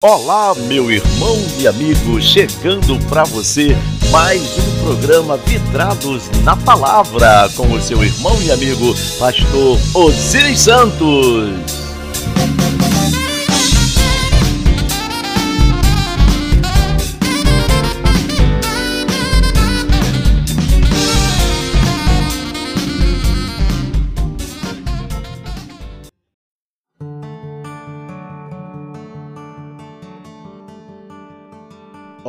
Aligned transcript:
Olá, 0.00 0.54
meu 0.54 0.92
irmão 0.92 1.36
e 1.58 1.66
amigo, 1.66 2.22
chegando 2.22 2.96
para 3.08 3.24
você 3.24 3.76
mais 4.12 4.40
um 4.56 4.84
programa 4.84 5.36
Vidrados 5.38 6.30
na 6.44 6.54
Palavra 6.56 7.50
com 7.56 7.68
o 7.72 7.82
seu 7.82 8.04
irmão 8.04 8.40
e 8.40 8.52
amigo, 8.52 8.94
pastor 9.18 9.76
Osiris 9.94 10.60
Santos. 10.60 11.87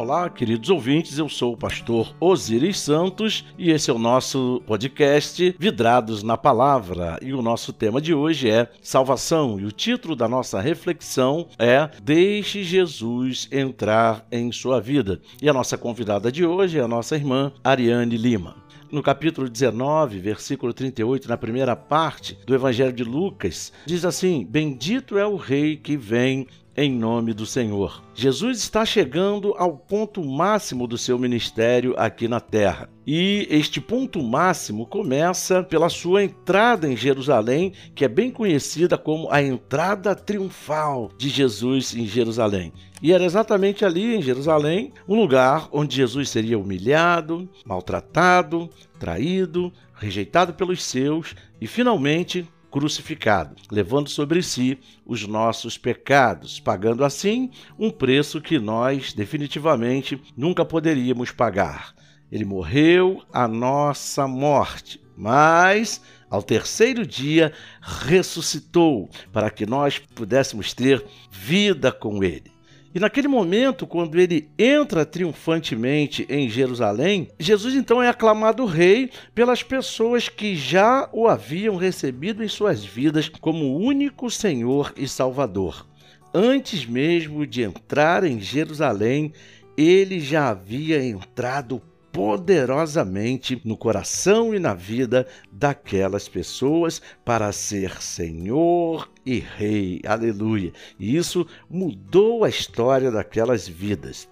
Olá, 0.09 0.27
queridos 0.27 0.71
ouvintes, 0.71 1.19
eu 1.19 1.29
sou 1.29 1.53
o 1.53 1.57
pastor 1.57 2.15
Osiris 2.19 2.79
Santos 2.79 3.45
e 3.59 3.69
esse 3.69 3.91
é 3.91 3.93
o 3.93 3.99
nosso 3.99 4.59
podcast 4.65 5.55
Vidrados 5.59 6.23
na 6.23 6.35
Palavra. 6.35 7.19
E 7.21 7.31
o 7.31 7.43
nosso 7.43 7.71
tema 7.71 8.01
de 8.01 8.11
hoje 8.11 8.49
é 8.49 8.67
salvação. 8.81 9.59
E 9.59 9.65
o 9.65 9.71
título 9.71 10.15
da 10.15 10.27
nossa 10.27 10.59
reflexão 10.59 11.47
é 11.59 11.87
Deixe 12.01 12.63
Jesus 12.63 13.47
entrar 13.51 14.25
em 14.31 14.51
sua 14.51 14.81
vida. 14.81 15.21
E 15.39 15.47
a 15.47 15.53
nossa 15.53 15.77
convidada 15.77 16.31
de 16.31 16.43
hoje 16.43 16.79
é 16.79 16.81
a 16.81 16.87
nossa 16.87 17.15
irmã 17.15 17.53
Ariane 17.63 18.17
Lima 18.17 18.55
no 18.91 19.03
capítulo 19.03 19.47
19, 19.47 20.17
versículo 20.17 20.73
38, 20.73 21.29
na 21.29 21.37
primeira 21.37 21.75
parte 21.75 22.35
do 22.47 22.55
Evangelho 22.55 22.91
de 22.91 23.03
Lucas, 23.03 23.71
diz 23.85 24.03
assim: 24.03 24.43
Bendito 24.49 25.15
é 25.15 25.27
o 25.27 25.35
Rei 25.35 25.77
que 25.77 25.95
vem 25.95 26.47
em 26.79 26.89
nome 26.89 27.33
do 27.33 27.45
Senhor. 27.45 28.01
Jesus 28.15 28.59
está 28.59 28.85
chegando 28.85 29.53
ao 29.57 29.75
ponto 29.75 30.23
máximo 30.23 30.87
do 30.87 30.97
seu 30.97 31.19
ministério 31.19 31.93
aqui 31.97 32.25
na 32.25 32.39
terra. 32.39 32.89
E 33.05 33.45
este 33.49 33.81
ponto 33.81 34.23
máximo 34.23 34.85
começa 34.85 35.61
pela 35.61 35.89
sua 35.89 36.23
entrada 36.23 36.89
em 36.89 36.95
Jerusalém, 36.95 37.73
que 37.93 38.05
é 38.05 38.07
bem 38.07 38.31
conhecida 38.31 38.97
como 38.97 39.29
a 39.29 39.41
entrada 39.41 40.15
triunfal 40.15 41.11
de 41.17 41.27
Jesus 41.27 41.93
em 41.93 42.05
Jerusalém. 42.05 42.71
E 43.01 43.11
era 43.11 43.25
exatamente 43.25 43.83
ali 43.83 44.15
em 44.15 44.21
Jerusalém, 44.21 44.93
um 45.05 45.19
lugar 45.19 45.67
onde 45.73 45.97
Jesus 45.97 46.29
seria 46.29 46.57
humilhado, 46.57 47.49
maltratado, 47.65 48.69
traído, 48.97 49.69
rejeitado 49.95 50.53
pelos 50.53 50.81
seus 50.81 51.35
e 51.59 51.67
finalmente 51.67 52.47
crucificado, 52.69 53.55
levando 53.71 54.09
sobre 54.09 54.41
si 54.43 54.77
os 55.05 55.25
nossos 55.27 55.77
pecados, 55.77 56.59
pagando 56.59 57.03
assim 57.03 57.51
um 57.77 57.89
preço 57.89 58.41
que 58.41 58.59
nós 58.59 59.13
definitivamente 59.13 60.21
nunca 60.35 60.63
poderíamos 60.63 61.31
pagar. 61.31 61.93
Ele 62.31 62.45
morreu 62.45 63.23
a 63.33 63.47
nossa 63.47 64.27
morte, 64.27 65.01
mas 65.17 66.01
ao 66.29 66.43
terceiro 66.43 67.05
dia 67.05 67.51
ressuscitou 67.81 69.09
para 69.33 69.49
que 69.49 69.65
nós 69.65 69.97
pudéssemos 69.97 70.73
ter 70.73 71.03
vida 71.31 71.91
com 71.91 72.23
ele. 72.23 72.58
E 72.93 72.99
naquele 72.99 73.27
momento, 73.27 73.85
quando 73.85 74.19
ele 74.19 74.49
entra 74.57 75.05
triunfantemente 75.05 76.25
em 76.27 76.49
Jerusalém, 76.49 77.27
Jesus 77.39 77.75
então 77.75 78.01
é 78.01 78.09
aclamado 78.09 78.65
rei 78.65 79.11
pelas 79.35 79.61
pessoas 79.61 80.27
que 80.27 80.55
já 80.55 81.07
o 81.13 81.27
haviam 81.27 81.75
recebido 81.75 82.43
em 82.43 82.47
suas 82.47 82.83
vidas 82.83 83.29
como 83.29 83.77
único 83.77 84.31
Senhor 84.31 84.91
e 84.97 85.07
Salvador. 85.07 85.87
Antes 86.33 86.85
mesmo 86.85 87.45
de 87.45 87.61
entrar 87.61 88.23
em 88.23 88.39
Jerusalém, 88.39 89.33
ele 89.77 90.19
já 90.19 90.49
havia 90.49 91.03
entrado 91.03 91.81
poderosamente 92.19 93.61
no 93.63 93.77
coração 93.77 94.53
e 94.53 94.59
na 94.59 94.73
vida 94.73 95.25
daquelas 95.49 96.27
pessoas 96.27 97.01
para 97.23 97.49
ser 97.53 98.01
Senhor 98.01 99.09
e 99.25 99.39
Rei. 99.39 100.01
Aleluia! 100.05 100.73
E 100.99 101.15
isso 101.15 101.47
mudou 101.69 102.43
a 102.43 102.49
história 102.49 103.09
daquelas 103.09 103.69
vidas. 103.69 104.27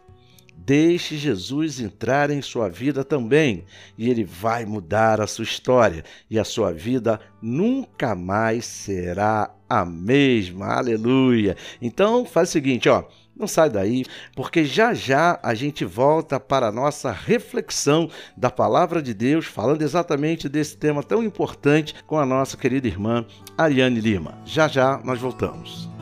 Deixe 0.58 1.16
Jesus 1.16 1.80
entrar 1.80 2.30
em 2.30 2.42
sua 2.42 2.68
vida 2.68 3.06
também, 3.06 3.64
e 3.98 4.10
ele 4.10 4.26
vai 4.26 4.66
mudar 4.66 5.22
a 5.22 5.28
sua 5.28 5.46
história, 5.46 6.04
e 6.30 6.38
a 6.38 6.44
sua 6.44 6.74
vida 6.74 7.22
nunca 7.42 8.14
mais 8.14 8.66
será 8.66 9.56
a 9.70 9.86
mesma. 9.86 10.74
Aleluia! 10.74 11.56
Então, 11.82 12.26
faz 12.26 12.50
o 12.50 12.52
seguinte, 12.52 12.90
ó, 12.90 13.06
não 13.38 13.48
sai 13.48 13.70
daí, 13.70 14.04
porque 14.36 14.66
já 14.66 14.94
já 14.94 15.40
a 15.44 15.54
gente 15.54 15.86
volta 15.86 16.40
para 16.40 16.68
a 16.68 16.72
nossa 16.72 17.12
reflexão 17.12 18.10
da 18.36 18.50
palavra 18.50 19.02
de 19.02 19.14
Deus, 19.14 19.46
falando 19.46 19.82
exatamente 19.82 20.50
desse 20.50 20.78
tema 20.78 21.04
tão 21.04 21.24
importante 21.24 21.96
com 22.06 22.18
a 22.18 22.26
nossa 22.26 22.58
querida 22.58 22.88
irmã 22.88 23.26
Ariane 23.58 24.00
Lima. 24.00 24.38
Já 24.46 24.68
já 24.68 25.00
nós 25.04 25.20
voltamos. 25.20 25.97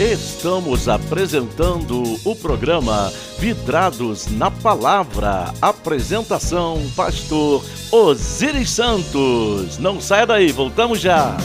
Estamos 0.00 0.88
apresentando 0.88 2.02
o 2.24 2.34
programa 2.34 3.12
Vidrados 3.38 4.28
na 4.28 4.50
Palavra. 4.50 5.52
Apresentação: 5.60 6.80
Pastor 6.96 7.62
Osiris 7.92 8.70
Santos. 8.70 9.76
Não 9.76 10.00
saia 10.00 10.26
daí, 10.26 10.52
voltamos 10.52 11.00
já. 11.00 11.36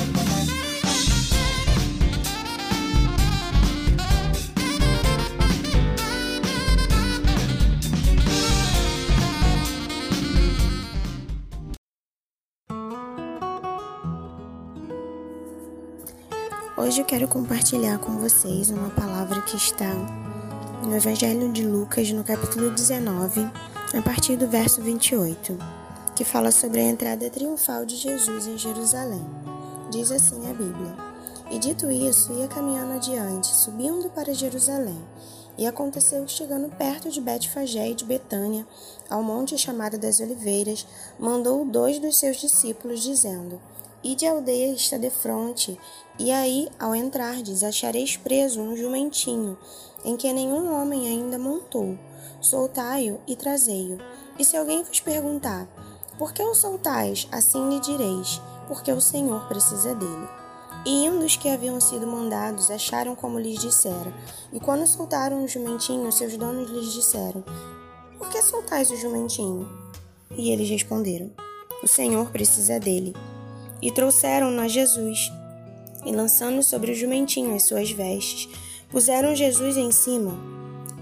Quero 17.16 17.30
compartilhar 17.30 17.98
com 17.98 18.18
vocês 18.18 18.70
uma 18.70 18.90
palavra 18.90 19.42
que 19.44 19.56
está 19.56 19.90
no 20.84 20.94
Evangelho 20.94 21.50
de 21.50 21.66
Lucas, 21.66 22.12
no 22.12 22.26
capítulo 22.26 22.72
19, 22.72 23.40
a 23.98 24.02
partir 24.02 24.36
do 24.36 24.50
verso 24.50 24.82
28, 24.82 25.58
que 26.14 26.26
fala 26.26 26.52
sobre 26.52 26.82
a 26.82 26.84
entrada 26.84 27.30
triunfal 27.30 27.86
de 27.86 27.96
Jesus 27.96 28.48
em 28.48 28.58
Jerusalém. 28.58 29.26
Diz 29.90 30.12
assim 30.12 30.42
a 30.50 30.54
Bíblia: 30.54 30.94
E 31.50 31.58
dito 31.58 31.90
isso, 31.90 32.34
ia 32.34 32.50
caminhando 32.50 32.92
adiante, 32.92 33.48
subindo 33.48 34.10
para 34.10 34.34
Jerusalém. 34.34 35.02
E 35.58 35.66
aconteceu 35.66 36.26
que, 36.26 36.34
chegando 36.34 36.68
perto 36.76 37.10
de 37.10 37.22
Betfagé 37.22 37.92
e 37.92 37.96
de 37.96 38.04
Betânia, 38.04 38.68
ao 39.10 39.24
monte 39.24 39.58
chamado 39.58 39.98
das 39.98 40.20
Oliveiras, 40.20 40.86
mandou 41.18 41.64
dois 41.64 41.98
dos 41.98 42.20
seus 42.20 42.36
discípulos, 42.36 43.02
dizendo: 43.02 43.58
Ide 44.06 44.28
à 44.28 44.34
aldeia 44.34 44.72
está 44.72 45.00
defronte, 45.00 45.80
e 46.20 46.32
aí, 46.32 46.70
ao 46.80 46.96
entrardes, 46.96 47.64
achareis 47.64 48.16
preso 48.16 48.62
um 48.62 48.78
jumentinho, 48.78 49.58
em 50.04 50.16
que 50.16 50.32
nenhum 50.32 50.72
homem 50.80 51.08
ainda 51.08 51.40
montou. 51.40 51.98
Soltai-o 52.40 53.20
e 53.26 53.36
trazei-o. 53.36 53.98
E 54.38 54.46
se 54.46 54.56
alguém 54.56 54.84
vos 54.84 55.00
perguntar, 55.00 55.68
por 56.20 56.34
que 56.34 56.44
o 56.44 56.54
soltais? 56.54 57.28
Assim 57.32 57.68
lhe 57.68 57.80
direis, 57.80 58.40
porque 58.68 58.92
o 58.92 59.02
Senhor 59.02 59.48
precisa 59.48 59.96
dele. 59.96 60.30
E 60.86 61.04
indo 61.08 61.26
os 61.26 61.36
que 61.36 61.50
haviam 61.50 61.82
sido 61.82 62.06
mandados, 62.06 62.70
acharam 62.70 63.16
como 63.16 63.40
lhes 63.40 63.60
dissera. 63.60 64.14
E 64.54 64.60
quando 64.60 64.86
soltaram 64.86 65.44
o 65.44 65.48
jumentinho, 65.48 66.12
seus 66.12 66.38
donos 66.38 66.70
lhes 66.70 66.94
disseram, 66.94 67.44
por 68.20 68.30
que 68.30 68.40
soltais 68.44 68.92
o 68.92 68.98
jumentinho? 68.98 69.68
E 70.38 70.52
eles 70.52 70.70
responderam, 70.70 71.32
o 71.82 71.88
Senhor 71.88 72.30
precisa 72.30 72.80
dele. 72.80 73.16
E 73.82 73.92
trouxeram-no 73.92 74.62
a 74.62 74.68
Jesus, 74.68 75.32
e 76.06 76.12
lançando 76.12 76.62
sobre 76.64 76.92
o 76.92 76.96
jumentinho 76.96 77.56
as 77.56 77.64
suas 77.64 77.92
vestes, 77.92 78.50
puseram 78.90 79.36
Jesus 79.36 79.76
em 79.78 79.92
cima, 79.92 80.38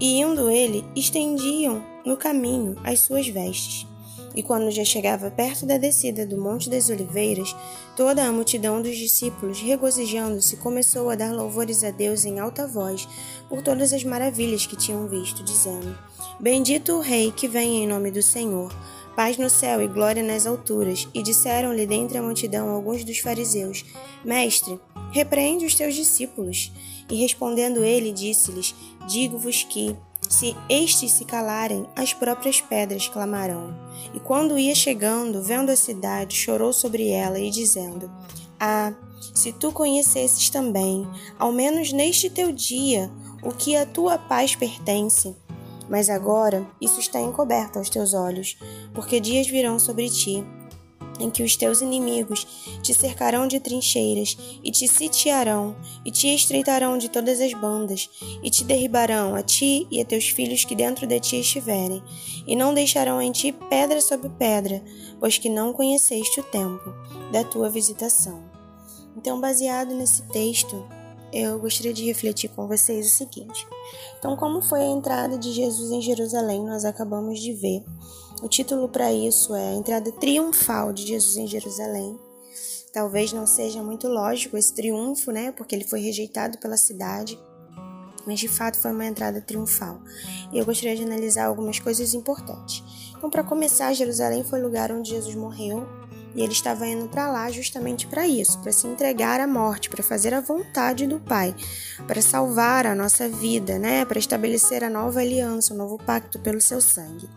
e 0.00 0.20
indo 0.20 0.50
ele, 0.50 0.84
estendiam 0.96 1.82
no 2.04 2.16
caminho 2.16 2.76
as 2.82 3.00
suas 3.00 3.28
vestes. 3.28 3.86
E 4.34 4.42
quando 4.42 4.70
já 4.70 4.84
chegava 4.84 5.30
perto 5.30 5.64
da 5.64 5.78
descida 5.78 6.26
do 6.26 6.36
Monte 6.36 6.68
das 6.68 6.90
Oliveiras, 6.90 7.54
toda 7.96 8.24
a 8.24 8.32
multidão 8.32 8.82
dos 8.82 8.96
discípulos, 8.96 9.60
regozijando-se, 9.60 10.56
começou 10.56 11.08
a 11.08 11.14
dar 11.14 11.32
louvores 11.32 11.84
a 11.84 11.92
Deus 11.92 12.24
em 12.24 12.40
alta 12.40 12.66
voz 12.66 13.06
por 13.48 13.62
todas 13.62 13.92
as 13.92 14.02
maravilhas 14.02 14.66
que 14.66 14.76
tinham 14.76 15.06
visto, 15.06 15.44
dizendo: 15.44 15.96
Bendito 16.40 16.94
o 16.94 17.00
Rei 17.00 17.30
que 17.30 17.46
vem 17.46 17.84
em 17.84 17.86
nome 17.86 18.10
do 18.10 18.22
Senhor 18.22 18.74
paz 19.14 19.36
no 19.36 19.48
céu 19.48 19.82
e 19.82 19.88
glória 19.88 20.22
nas 20.22 20.46
alturas. 20.46 21.08
E 21.14 21.22
disseram-lhe 21.22 21.86
dentre 21.86 22.18
a 22.18 22.22
multidão 22.22 22.68
alguns 22.68 23.04
dos 23.04 23.18
fariseus: 23.18 23.84
Mestre, 24.24 24.78
repreende 25.12 25.64
os 25.64 25.74
teus 25.74 25.94
discípulos. 25.94 26.72
E 27.10 27.16
respondendo 27.16 27.84
ele, 27.84 28.12
disse-lhes: 28.12 28.74
Digo-vos 29.08 29.64
que, 29.64 29.96
Se 30.28 30.56
estes 30.70 31.12
se 31.12 31.24
calarem, 31.24 31.86
as 31.94 32.14
próprias 32.14 32.60
pedras 32.60 33.08
clamarão. 33.08 33.74
E 34.14 34.20
quando 34.20 34.58
ia 34.58 34.74
chegando, 34.74 35.42
vendo 35.42 35.70
a 35.70 35.76
cidade, 35.76 36.34
chorou 36.34 36.72
sobre 36.72 37.08
ela 37.10 37.38
e 37.38 37.50
dizendo: 37.50 38.10
Ah, 38.58 38.94
se 39.34 39.52
tu 39.52 39.70
conhecesses 39.72 40.48
também, 40.48 41.06
ao 41.38 41.52
menos 41.52 41.92
neste 41.92 42.30
teu 42.30 42.52
dia, 42.52 43.10
o 43.42 43.50
que 43.50 43.76
a 43.76 43.84
tua 43.84 44.16
paz 44.16 44.56
pertence. 44.56 45.36
Mas 45.88 46.08
agora 46.08 46.66
isso 46.80 46.98
está 47.00 47.20
encoberto 47.20 47.78
aos 47.78 47.90
teus 47.90 48.14
olhos, 48.14 48.56
porque 48.94 49.20
dias 49.20 49.46
virão 49.46 49.78
sobre 49.78 50.08
ti 50.08 50.44
em 51.20 51.30
que 51.30 51.42
os 51.42 51.56
teus 51.56 51.80
inimigos 51.80 52.46
te 52.82 52.92
cercarão 52.92 53.46
de 53.46 53.60
trincheiras 53.60 54.36
e 54.62 54.70
te 54.70 54.88
sitiarão 54.88 55.76
e 56.04 56.10
te 56.10 56.34
estreitarão 56.34 56.98
de 56.98 57.08
todas 57.08 57.40
as 57.40 57.52
bandas 57.54 58.10
e 58.42 58.50
te 58.50 58.64
derribarão 58.64 59.34
a 59.34 59.42
ti 59.42 59.86
e 59.90 60.00
a 60.00 60.04
teus 60.04 60.28
filhos 60.28 60.64
que 60.64 60.74
dentro 60.74 61.06
de 61.06 61.20
ti 61.20 61.40
estiverem 61.40 62.02
e 62.46 62.56
não 62.56 62.74
deixarão 62.74 63.20
em 63.22 63.32
ti 63.32 63.52
pedra 63.52 64.00
sobre 64.00 64.28
pedra, 64.30 64.82
pois 65.20 65.38
que 65.38 65.48
não 65.48 65.72
conheceste 65.72 66.40
o 66.40 66.44
tempo 66.44 66.92
da 67.30 67.44
tua 67.44 67.70
visitação. 67.70 68.42
Então, 69.16 69.40
baseado 69.40 69.94
nesse 69.94 70.22
texto, 70.28 70.84
eu 71.34 71.58
gostaria 71.58 71.92
de 71.92 72.04
refletir 72.04 72.48
com 72.50 72.68
vocês 72.68 73.06
o 73.06 73.10
seguinte. 73.10 73.66
Então, 74.18 74.36
como 74.36 74.62
foi 74.62 74.80
a 74.80 74.90
entrada 74.90 75.36
de 75.36 75.52
Jesus 75.52 75.90
em 75.90 76.00
Jerusalém, 76.00 76.64
nós 76.64 76.84
acabamos 76.84 77.40
de 77.40 77.52
ver 77.52 77.84
o 78.42 78.48
título 78.48 78.88
para 78.88 79.10
isso 79.12 79.54
é 79.54 79.70
A 79.70 79.74
Entrada 79.74 80.12
Triunfal 80.12 80.92
de 80.92 81.06
Jesus 81.06 81.36
em 81.36 81.46
Jerusalém. 81.46 82.18
Talvez 82.92 83.32
não 83.32 83.46
seja 83.46 83.82
muito 83.82 84.06
lógico 84.06 84.56
esse 84.56 84.74
triunfo, 84.74 85.32
né? 85.32 85.50
Porque 85.50 85.74
ele 85.74 85.84
foi 85.84 86.00
rejeitado 86.00 86.58
pela 86.58 86.76
cidade. 86.76 87.38
Mas 88.26 88.38
de 88.38 88.46
fato 88.46 88.78
foi 88.78 88.92
uma 88.92 89.06
entrada 89.06 89.40
triunfal. 89.40 89.98
E 90.52 90.58
eu 90.58 90.64
gostaria 90.64 90.94
de 90.94 91.02
analisar 91.02 91.46
algumas 91.46 91.78
coisas 91.78 92.12
importantes. 92.12 92.82
Então, 93.16 93.30
para 93.30 93.42
começar, 93.42 93.92
Jerusalém 93.94 94.44
foi 94.44 94.60
o 94.60 94.62
lugar 94.62 94.92
onde 94.92 95.10
Jesus 95.10 95.34
morreu 95.34 95.86
e 96.34 96.42
ele 96.42 96.52
estava 96.52 96.86
indo 96.86 97.08
para 97.08 97.30
lá 97.30 97.50
justamente 97.50 98.06
para 98.06 98.26
isso, 98.26 98.58
para 98.58 98.72
se 98.72 98.86
entregar 98.86 99.40
à 99.40 99.46
morte, 99.46 99.88
para 99.88 100.02
fazer 100.02 100.34
a 100.34 100.40
vontade 100.40 101.06
do 101.06 101.20
Pai, 101.20 101.54
para 102.06 102.20
salvar 102.20 102.86
a 102.86 102.94
nossa 102.94 103.28
vida, 103.28 103.78
né? 103.78 104.04
Para 104.04 104.18
estabelecer 104.18 104.82
a 104.82 104.90
nova 104.90 105.20
aliança, 105.20 105.72
o 105.72 105.76
novo 105.76 105.98
pacto 105.98 106.38
pelo 106.38 106.60
seu 106.60 106.80
sangue. 106.80 107.28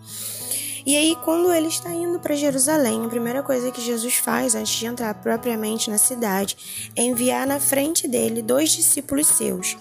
E 0.86 0.96
aí, 0.96 1.18
quando 1.26 1.52
ele 1.52 1.68
está 1.68 1.92
indo 1.92 2.18
para 2.18 2.34
Jerusalém, 2.34 3.06
a 3.06 3.10
primeira 3.10 3.44
coisa 3.44 3.72
que 3.72 3.82
Jesus 3.82 4.16
faz 4.16 4.56
antes 4.56 4.74
de 4.74 4.86
entrar 4.86 5.14
propriamente 5.16 5.90
na 5.90 5.98
cidade 5.98 6.92
é 6.96 7.04
enviar 7.04 7.46
na 7.46 7.60
frente 7.60 8.08
dele 8.08 8.42
dois 8.42 8.70
discípulos 8.72 9.28
seus, 9.28 9.78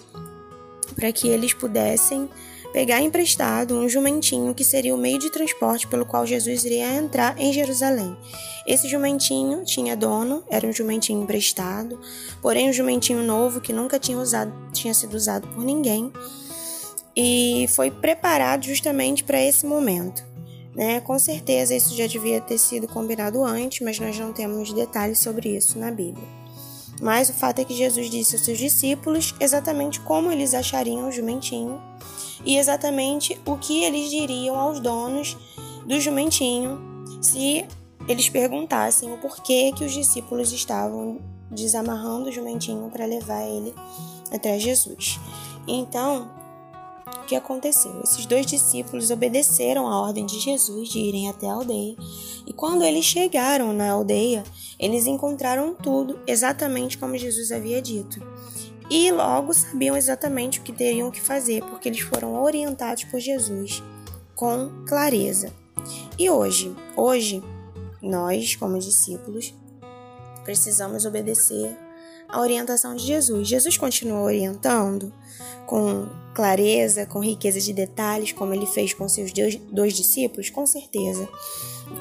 para 0.96 1.12
que 1.12 1.28
eles 1.28 1.54
pudessem 1.54 2.28
pegar 2.72 3.00
emprestado 3.00 3.74
um 3.74 3.88
jumentinho 3.88 4.54
que 4.54 4.64
seria 4.64 4.94
o 4.94 4.98
meio 4.98 5.18
de 5.18 5.30
transporte 5.30 5.86
pelo 5.86 6.04
qual 6.04 6.26
Jesus 6.26 6.64
iria 6.64 6.94
entrar 6.94 7.38
em 7.38 7.52
Jerusalém. 7.52 8.16
Esse 8.66 8.88
jumentinho 8.88 9.64
tinha 9.64 9.96
dono, 9.96 10.42
era 10.50 10.66
um 10.66 10.72
jumentinho 10.72 11.22
emprestado, 11.22 12.00
porém 12.42 12.68
um 12.68 12.72
jumentinho 12.72 13.22
novo 13.22 13.60
que 13.60 13.72
nunca 13.72 13.98
tinha 13.98 14.18
usado, 14.18 14.52
tinha 14.72 14.92
sido 14.92 15.14
usado 15.14 15.46
por 15.48 15.64
ninguém, 15.64 16.12
e 17.16 17.66
foi 17.74 17.90
preparado 17.90 18.64
justamente 18.64 19.24
para 19.24 19.40
esse 19.40 19.64
momento. 19.64 20.24
Né? 20.74 21.00
Com 21.00 21.18
certeza 21.18 21.74
isso 21.74 21.96
já 21.96 22.06
devia 22.06 22.40
ter 22.40 22.58
sido 22.58 22.86
combinado 22.86 23.42
antes, 23.42 23.80
mas 23.80 23.98
nós 23.98 24.18
não 24.18 24.32
temos 24.32 24.72
detalhes 24.72 25.18
sobre 25.20 25.56
isso 25.56 25.78
na 25.78 25.90
Bíblia. 25.90 26.45
Mas 27.00 27.28
o 27.28 27.34
fato 27.34 27.60
é 27.60 27.64
que 27.64 27.74
Jesus 27.74 28.10
disse 28.10 28.36
aos 28.36 28.44
seus 28.44 28.58
discípulos 28.58 29.34
exatamente 29.38 30.00
como 30.00 30.30
eles 30.30 30.54
achariam 30.54 31.08
o 31.08 31.12
jumentinho 31.12 31.80
e 32.44 32.56
exatamente 32.56 33.38
o 33.44 33.56
que 33.56 33.84
eles 33.84 34.10
diriam 34.10 34.58
aos 34.58 34.80
donos 34.80 35.36
do 35.86 36.00
jumentinho 36.00 36.80
se 37.20 37.66
eles 38.08 38.28
perguntassem 38.28 39.12
o 39.12 39.18
porquê 39.18 39.72
que 39.76 39.84
os 39.84 39.92
discípulos 39.92 40.52
estavam 40.52 41.18
desamarrando 41.50 42.28
o 42.28 42.32
jumentinho 42.32 42.90
para 42.90 43.04
levar 43.04 43.42
ele 43.42 43.74
até 44.32 44.58
Jesus. 44.58 45.18
Então, 45.66 46.30
que 47.26 47.36
aconteceu? 47.36 48.00
Esses 48.02 48.24
dois 48.24 48.46
discípulos 48.46 49.10
obedeceram 49.10 49.86
a 49.86 50.00
ordem 50.00 50.24
de 50.24 50.38
Jesus 50.40 50.88
de 50.88 50.98
irem 50.98 51.28
até 51.28 51.48
a 51.48 51.52
aldeia, 51.52 51.96
e 52.46 52.52
quando 52.52 52.82
eles 52.82 53.04
chegaram 53.04 53.72
na 53.72 53.90
aldeia, 53.90 54.44
eles 54.78 55.06
encontraram 55.06 55.74
tudo 55.74 56.18
exatamente 56.26 56.96
como 56.96 57.18
Jesus 57.18 57.50
havia 57.50 57.82
dito. 57.82 58.24
E 58.88 59.10
logo 59.10 59.52
sabiam 59.52 59.96
exatamente 59.96 60.60
o 60.60 60.62
que 60.62 60.72
teriam 60.72 61.10
que 61.10 61.20
fazer, 61.20 61.62
porque 61.64 61.88
eles 61.88 62.00
foram 62.00 62.40
orientados 62.40 63.04
por 63.04 63.18
Jesus 63.18 63.82
com 64.34 64.70
clareza. 64.86 65.52
E 66.16 66.30
hoje, 66.30 66.74
hoje, 66.96 67.42
nós, 68.00 68.54
como 68.54 68.78
discípulos, 68.78 69.52
precisamos 70.44 71.04
obedecer 71.04 71.76
a 72.28 72.40
orientação 72.40 72.94
de 72.94 73.04
Jesus. 73.04 73.48
Jesus 73.48 73.76
continua 73.76 74.20
orientando 74.20 75.12
com 75.66 76.08
clareza, 76.34 77.06
com 77.06 77.18
riqueza 77.20 77.60
de 77.60 77.72
detalhes, 77.72 78.32
como 78.32 78.52
ele 78.52 78.66
fez 78.66 78.92
com 78.92 79.08
seus 79.08 79.32
dois 79.32 79.94
discípulos? 79.94 80.50
Com 80.50 80.66
certeza. 80.66 81.28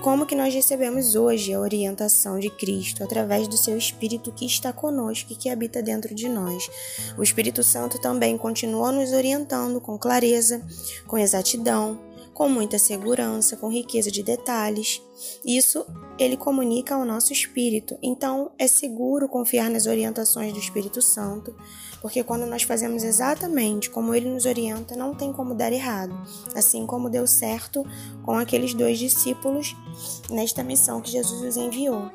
Como 0.02 0.26
que 0.26 0.36
nós 0.36 0.54
recebemos 0.54 1.16
hoje 1.16 1.54
a 1.54 1.60
orientação 1.60 2.40
de 2.40 2.50
Cristo 2.50 3.04
através 3.04 3.48
do 3.48 3.56
seu 3.56 3.78
Espírito 3.78 4.32
que 4.32 4.46
está 4.46 4.74
conosco 4.74 5.32
e 5.32 5.36
que 5.36 5.50
habita 5.50 5.82
dentro 5.82 6.14
de 6.14 6.28
nós? 6.28 6.70
O 7.18 7.24
Espírito 7.24 7.64
Santo 7.64 8.00
também 8.00 8.38
continua 8.38 8.92
nos 8.92 9.14
orientando 9.14 9.80
com 9.80 9.98
clareza, 9.98 10.62
com 11.08 11.18
exatidão, 11.18 12.00
com 12.36 12.50
muita 12.50 12.78
segurança, 12.78 13.56
com 13.56 13.72
riqueza 13.72 14.12
de 14.12 14.22
detalhes. 14.22 15.02
Isso 15.44 15.86
ele 16.20 16.36
comunica 16.36 16.94
ao 16.94 17.06
nosso 17.06 17.32
espírito. 17.32 17.98
Então 18.04 18.52
é 18.60 18.68
seguro 18.68 19.30
confiar 19.30 19.70
nas 19.70 19.86
orientações 19.86 20.52
do 20.52 20.60
Espírito 20.60 21.02
Santo, 21.02 21.56
porque 22.02 22.24
quando 22.26 22.46
nós 22.46 22.64
fazemos 22.64 23.06
exatamente 23.06 23.90
como 23.90 24.14
ele 24.14 24.30
nos 24.30 24.46
orienta, 24.46 24.98
não 24.98 25.16
tem 25.16 25.32
como 25.32 25.56
dar 25.56 25.72
errado. 25.72 26.14
Assim 26.54 26.86
como 26.86 27.10
deu 27.10 27.26
certo 27.26 27.86
com 28.22 28.34
aqueles 28.34 28.74
dois 28.74 29.00
discípulos 29.00 29.74
nesta 30.30 30.62
missão 30.62 31.02
que 31.02 31.12
Jesus 31.12 31.42
os 31.42 31.56
enviou. 31.56 32.12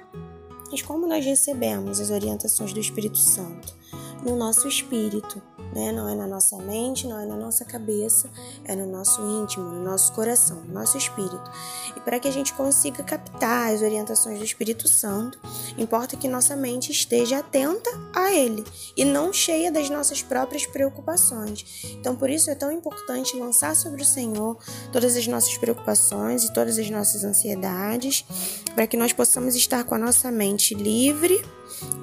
Mas 0.70 0.82
como 0.82 1.06
nós 1.06 1.24
recebemos 1.24 1.98
as 1.98 2.10
orientações 2.10 2.74
do 2.74 2.78
Espírito 2.78 3.18
Santo? 3.18 3.74
No 4.22 4.36
nosso 4.36 4.68
espírito, 4.68 5.42
né? 5.72 5.92
Não 5.92 6.08
é 6.08 6.14
na 6.14 6.26
nossa 6.26 6.56
mente, 6.56 7.06
não 7.06 7.18
é 7.18 7.26
na 7.26 7.36
nossa 7.36 7.64
cabeça, 7.64 8.30
é 8.64 8.74
no 8.74 8.86
nosso 8.86 9.20
íntimo, 9.22 9.64
no 9.64 9.84
nosso 9.84 10.12
coração, 10.12 10.56
no 10.62 10.72
nosso 10.72 10.96
espírito. 10.96 11.50
E 11.96 12.00
para 12.00 12.18
que 12.18 12.28
a 12.28 12.30
gente 12.32 12.52
consiga 12.54 13.02
captar 13.02 13.72
as 13.72 13.82
orientações 13.82 14.38
do 14.38 14.44
Espírito 14.44 14.88
Santo, 14.88 15.38
importa 15.76 16.16
que 16.16 16.28
nossa 16.28 16.56
mente 16.56 16.92
esteja 16.92 17.38
atenta 17.38 17.90
a 18.14 18.32
ele 18.32 18.64
e 18.96 19.04
não 19.04 19.32
cheia 19.32 19.70
das 19.70 19.88
nossas 19.88 20.22
próprias 20.22 20.66
preocupações. 20.66 21.64
Então, 21.98 22.16
por 22.16 22.30
isso 22.30 22.50
é 22.50 22.54
tão 22.54 22.72
importante 22.72 23.36
lançar 23.36 23.74
sobre 23.76 24.02
o 24.02 24.04
Senhor 24.04 24.56
todas 24.92 25.16
as 25.16 25.26
nossas 25.26 25.56
preocupações 25.56 26.44
e 26.44 26.52
todas 26.52 26.78
as 26.78 26.90
nossas 26.90 27.24
ansiedades, 27.24 28.24
para 28.74 28.86
que 28.86 28.96
nós 28.96 29.12
possamos 29.12 29.54
estar 29.54 29.84
com 29.84 29.94
a 29.94 29.98
nossa 29.98 30.30
mente 30.30 30.74
livre 30.74 31.42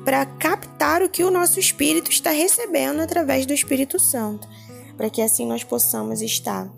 para 0.03 0.25
captar 0.25 1.01
o 1.01 1.09
que 1.09 1.23
o 1.23 1.31
nosso 1.31 1.59
espírito 1.59 2.11
está 2.11 2.31
recebendo 2.31 2.99
através 2.99 3.45
do 3.45 3.53
Espírito 3.53 3.99
Santo, 3.99 4.47
para 4.95 5.09
que 5.09 5.21
assim 5.21 5.45
nós 5.45 5.63
possamos 5.63 6.21
estar 6.21 6.69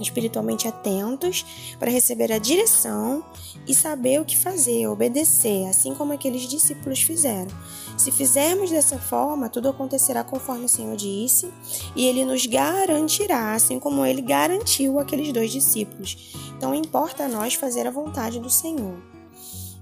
espiritualmente 0.00 0.68
atentos 0.68 1.44
para 1.78 1.90
receber 1.90 2.32
a 2.32 2.38
direção 2.38 3.24
e 3.66 3.74
saber 3.74 4.20
o 4.20 4.24
que 4.24 4.36
fazer, 4.36 4.86
obedecer, 4.86 5.66
assim 5.68 5.94
como 5.94 6.12
aqueles 6.12 6.42
discípulos 6.42 7.00
fizeram. 7.02 7.50
Se 7.96 8.12
fizermos 8.12 8.70
dessa 8.70 8.98
forma, 8.98 9.48
tudo 9.48 9.68
acontecerá 9.68 10.22
conforme 10.22 10.66
o 10.66 10.68
Senhor 10.68 10.96
disse, 10.96 11.50
e 11.94 12.06
ele 12.06 12.24
nos 12.24 12.46
garantirá, 12.46 13.54
assim 13.54 13.80
como 13.80 14.04
ele 14.04 14.22
garantiu 14.22 14.98
aqueles 15.00 15.32
dois 15.32 15.50
discípulos. 15.50 16.34
Então 16.56 16.74
importa 16.74 17.24
a 17.24 17.28
nós 17.28 17.54
fazer 17.54 17.86
a 17.86 17.90
vontade 17.90 18.38
do 18.38 18.50
Senhor. 18.50 19.15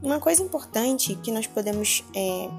Uma 0.04 0.20
coisa 0.20 0.42
importante 0.42 1.14
que 1.14 1.32
nós 1.32 1.46
podemos 1.46 2.04
é, 2.14 2.50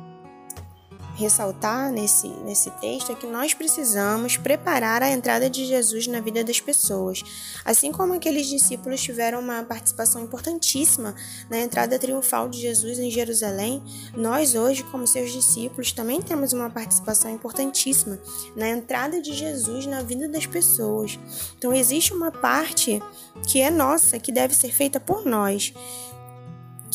ressaltar 1.15 1.91
nesse, 1.91 2.27
nesse 2.27 2.71
texto 2.81 3.11
é 3.11 3.15
que 3.15 3.27
nós 3.27 3.53
precisamos 3.53 4.35
preparar 4.35 5.03
a 5.03 5.11
entrada 5.11 5.47
de 5.47 5.63
Jesus 5.63 6.07
na 6.07 6.19
vida 6.19 6.43
das 6.43 6.59
pessoas. 6.59 7.21
Assim 7.63 7.91
como 7.91 8.13
aqueles 8.13 8.47
discípulos 8.47 8.99
tiveram 8.99 9.41
uma 9.41 9.61
participação 9.61 10.23
importantíssima 10.23 11.13
na 11.47 11.59
entrada 11.59 11.99
triunfal 11.99 12.49
de 12.49 12.59
Jesus 12.59 12.97
em 12.97 13.11
Jerusalém, 13.11 13.79
nós 14.17 14.55
hoje, 14.55 14.81
como 14.85 15.05
seus 15.05 15.31
discípulos, 15.31 15.91
também 15.91 16.23
temos 16.23 16.51
uma 16.51 16.71
participação 16.71 17.29
importantíssima 17.29 18.17
na 18.55 18.69
entrada 18.69 19.21
de 19.21 19.35
Jesus 19.35 19.85
na 19.85 20.01
vida 20.01 20.27
das 20.27 20.47
pessoas. 20.47 21.19
Então, 21.59 21.71
existe 21.71 22.11
uma 22.11 22.31
parte 22.31 22.99
que 23.47 23.61
é 23.61 23.69
nossa, 23.69 24.17
que 24.17 24.31
deve 24.31 24.55
ser 24.55 24.73
feita 24.73 24.99
por 24.99 25.23
nós. 25.23 25.71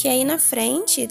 Que 0.00 0.09
aí 0.09 0.25
na 0.25 0.38
frente 0.38 1.09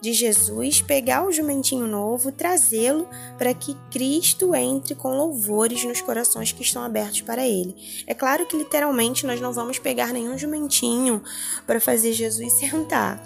de 0.00 0.12
Jesus 0.12 0.80
pegar 0.80 1.26
o 1.26 1.32
jumentinho 1.32 1.86
novo, 1.86 2.32
trazê-lo 2.32 3.08
para 3.36 3.52
que 3.52 3.76
Cristo 3.90 4.54
entre 4.54 4.94
com 4.94 5.16
louvores 5.16 5.84
nos 5.84 6.00
corações 6.00 6.52
que 6.52 6.62
estão 6.62 6.82
abertos 6.82 7.20
para 7.20 7.46
ele. 7.46 7.76
É 8.06 8.14
claro 8.14 8.46
que 8.46 8.56
literalmente 8.56 9.26
nós 9.26 9.40
não 9.40 9.52
vamos 9.52 9.78
pegar 9.78 10.12
nenhum 10.12 10.38
jumentinho 10.38 11.22
para 11.66 11.80
fazer 11.80 12.12
Jesus 12.12 12.52
sentar, 12.58 13.24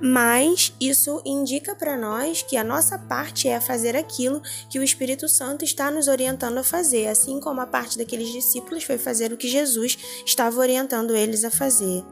mas 0.00 0.72
isso 0.80 1.22
indica 1.24 1.74
para 1.74 1.96
nós 1.96 2.42
que 2.42 2.56
a 2.56 2.64
nossa 2.64 2.98
parte 2.98 3.48
é 3.48 3.60
fazer 3.60 3.96
aquilo 3.96 4.42
que 4.68 4.78
o 4.78 4.82
Espírito 4.82 5.28
Santo 5.28 5.64
está 5.64 5.90
nos 5.90 6.08
orientando 6.08 6.58
a 6.58 6.64
fazer, 6.64 7.06
assim 7.08 7.40
como 7.40 7.60
a 7.60 7.66
parte 7.66 7.98
daqueles 7.98 8.28
discípulos 8.28 8.84
foi 8.84 8.98
fazer 8.98 9.32
o 9.32 9.36
que 9.36 9.48
Jesus 9.48 9.98
estava 10.24 10.58
orientando 10.58 11.14
eles 11.14 11.44
a 11.44 11.50
fazer. 11.50 12.04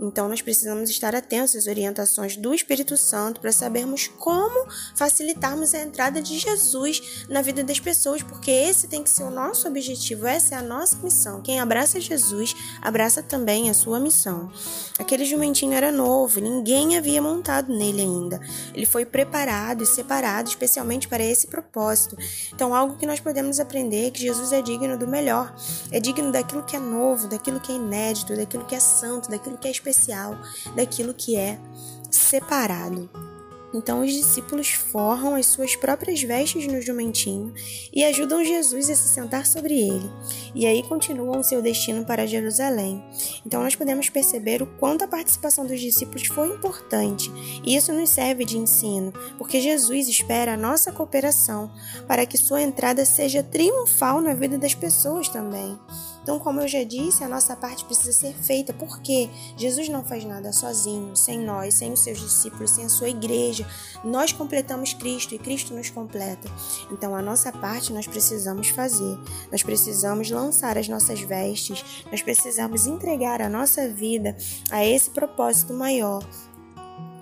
Então 0.00 0.28
nós 0.28 0.40
precisamos 0.40 0.88
estar 0.90 1.14
atentos 1.14 1.56
às 1.56 1.66
orientações 1.66 2.36
do 2.36 2.54
Espírito 2.54 2.96
Santo 2.96 3.40
para 3.40 3.52
sabermos 3.58 4.08
como 4.18 4.66
facilitarmos 4.94 5.74
a 5.74 5.82
entrada 5.82 6.22
de 6.22 6.38
Jesus 6.38 7.26
na 7.28 7.42
vida 7.42 7.62
das 7.62 7.80
pessoas, 7.80 8.22
porque 8.22 8.50
esse 8.50 8.88
tem 8.88 9.02
que 9.02 9.10
ser 9.10 9.24
o 9.24 9.30
nosso 9.30 9.68
objetivo, 9.68 10.26
essa 10.26 10.54
é 10.54 10.58
a 10.58 10.62
nossa 10.62 10.96
missão. 11.02 11.42
Quem 11.42 11.60
abraça 11.60 12.00
Jesus, 12.00 12.54
abraça 12.80 13.22
também 13.22 13.68
a 13.68 13.74
sua 13.74 13.98
missão. 13.98 14.50
Aquele 14.98 15.24
jumentinho 15.24 15.72
era 15.72 15.92
novo, 15.92 16.40
ninguém 16.40 16.96
havia 16.96 17.20
montado 17.20 17.72
nele 17.72 18.02
ainda. 18.02 18.40
Ele 18.74 18.86
foi 18.86 19.04
preparado 19.04 19.82
e 19.82 19.86
separado 19.86 20.48
especialmente 20.48 21.08
para 21.08 21.22
esse 21.22 21.46
propósito. 21.46 22.16
Então, 22.54 22.74
algo 22.74 22.96
que 22.96 23.06
nós 23.06 23.20
podemos 23.20 23.60
aprender 23.60 24.06
é 24.06 24.10
que 24.10 24.20
Jesus 24.20 24.52
é 24.52 24.62
digno 24.62 24.96
do 24.96 25.06
melhor, 25.06 25.54
é 25.90 26.00
digno 26.00 26.30
daquilo 26.32 26.64
que 26.64 26.76
é 26.76 26.80
novo, 26.80 27.28
daquilo 27.28 27.60
que 27.60 27.72
é 27.72 27.76
inédito, 27.76 28.36
daquilo 28.36 28.64
que 28.64 28.74
é 28.74 28.80
santo, 28.80 29.30
daquilo 29.30 29.58
que 29.58 29.68
é 29.68 29.70
especial, 29.70 30.36
daquilo 30.74 31.14
que 31.14 31.36
é 31.36 31.58
separado. 32.10 33.27
Então 33.72 34.00
os 34.00 34.12
discípulos 34.12 34.70
forram 34.70 35.34
as 35.34 35.46
suas 35.46 35.76
próprias 35.76 36.22
vestes 36.22 36.66
no 36.66 36.80
jumentinho 36.80 37.52
e 37.92 38.04
ajudam 38.04 38.44
Jesus 38.44 38.88
a 38.88 38.94
se 38.94 39.08
sentar 39.08 39.46
sobre 39.46 39.74
ele. 39.78 40.10
E 40.54 40.66
aí 40.66 40.82
continuam 40.82 41.42
seu 41.42 41.60
destino 41.60 42.04
para 42.04 42.26
Jerusalém. 42.26 43.04
Então 43.44 43.62
nós 43.62 43.74
podemos 43.74 44.08
perceber 44.08 44.62
o 44.62 44.66
quanto 44.66 45.04
a 45.04 45.08
participação 45.08 45.66
dos 45.66 45.80
discípulos 45.80 46.26
foi 46.26 46.48
importante. 46.48 47.30
E 47.64 47.76
isso 47.76 47.92
nos 47.92 48.10
serve 48.10 48.44
de 48.44 48.56
ensino, 48.56 49.12
porque 49.36 49.60
Jesus 49.60 50.08
espera 50.08 50.54
a 50.54 50.56
nossa 50.56 50.90
cooperação 50.90 51.70
para 52.06 52.24
que 52.24 52.38
sua 52.38 52.62
entrada 52.62 53.04
seja 53.04 53.42
triunfal 53.42 54.20
na 54.20 54.34
vida 54.34 54.58
das 54.58 54.74
pessoas 54.74 55.28
também. 55.28 55.78
Então, 56.28 56.38
como 56.38 56.60
eu 56.60 56.68
já 56.68 56.84
disse, 56.84 57.24
a 57.24 57.28
nossa 57.28 57.56
parte 57.56 57.86
precisa 57.86 58.12
ser 58.12 58.34
feita, 58.34 58.70
porque 58.74 59.30
Jesus 59.56 59.88
não 59.88 60.04
faz 60.04 60.26
nada 60.26 60.52
sozinho, 60.52 61.16
sem 61.16 61.38
nós, 61.38 61.72
sem 61.72 61.90
os 61.90 62.00
seus 62.00 62.20
discípulos, 62.20 62.72
sem 62.72 62.84
a 62.84 62.88
sua 62.90 63.08
igreja. 63.08 63.66
Nós 64.04 64.30
completamos 64.30 64.92
Cristo 64.92 65.34
e 65.34 65.38
Cristo 65.38 65.72
nos 65.72 65.88
completa. 65.88 66.46
Então, 66.92 67.16
a 67.16 67.22
nossa 67.22 67.50
parte 67.50 67.94
nós 67.94 68.06
precisamos 68.06 68.68
fazer. 68.68 69.18
Nós 69.50 69.62
precisamos 69.62 70.30
lançar 70.30 70.76
as 70.76 70.86
nossas 70.86 71.18
vestes, 71.18 72.04
nós 72.12 72.20
precisamos 72.20 72.86
entregar 72.86 73.40
a 73.40 73.48
nossa 73.48 73.88
vida 73.88 74.36
a 74.70 74.84
esse 74.84 75.08
propósito 75.08 75.72
maior 75.72 76.22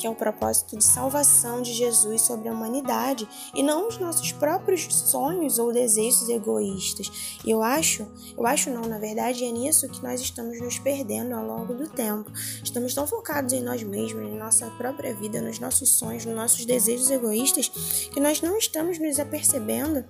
é 0.06 0.10
o 0.10 0.14
propósito 0.14 0.76
de 0.76 0.84
salvação 0.84 1.60
de 1.60 1.72
Jesus 1.72 2.22
sobre 2.22 2.48
a 2.48 2.52
humanidade 2.52 3.28
e 3.54 3.62
não 3.62 3.88
os 3.88 3.98
nossos 3.98 4.32
próprios 4.32 4.86
sonhos 4.92 5.58
ou 5.58 5.72
desejos 5.72 6.28
egoístas. 6.28 7.38
E 7.44 7.50
eu 7.50 7.62
acho, 7.62 8.06
eu 8.36 8.46
acho 8.46 8.70
não, 8.70 8.82
na 8.82 8.98
verdade 8.98 9.44
é 9.44 9.50
nisso 9.50 9.88
que 9.88 10.02
nós 10.02 10.20
estamos 10.20 10.60
nos 10.60 10.78
perdendo 10.78 11.34
ao 11.34 11.44
longo 11.44 11.74
do 11.74 11.88
tempo. 11.88 12.30
Estamos 12.62 12.94
tão 12.94 13.06
focados 13.06 13.52
em 13.52 13.62
nós 13.62 13.82
mesmos, 13.82 14.22
em 14.22 14.38
nossa 14.38 14.70
própria 14.72 15.14
vida, 15.14 15.40
nos 15.40 15.58
nossos 15.58 15.90
sonhos, 15.90 16.24
nos 16.24 16.34
nossos 16.34 16.64
desejos 16.64 17.10
egoístas, 17.10 17.68
que 18.12 18.20
nós 18.20 18.40
não 18.40 18.56
estamos 18.56 18.98
nos 18.98 19.18
apercebendo 19.18 20.04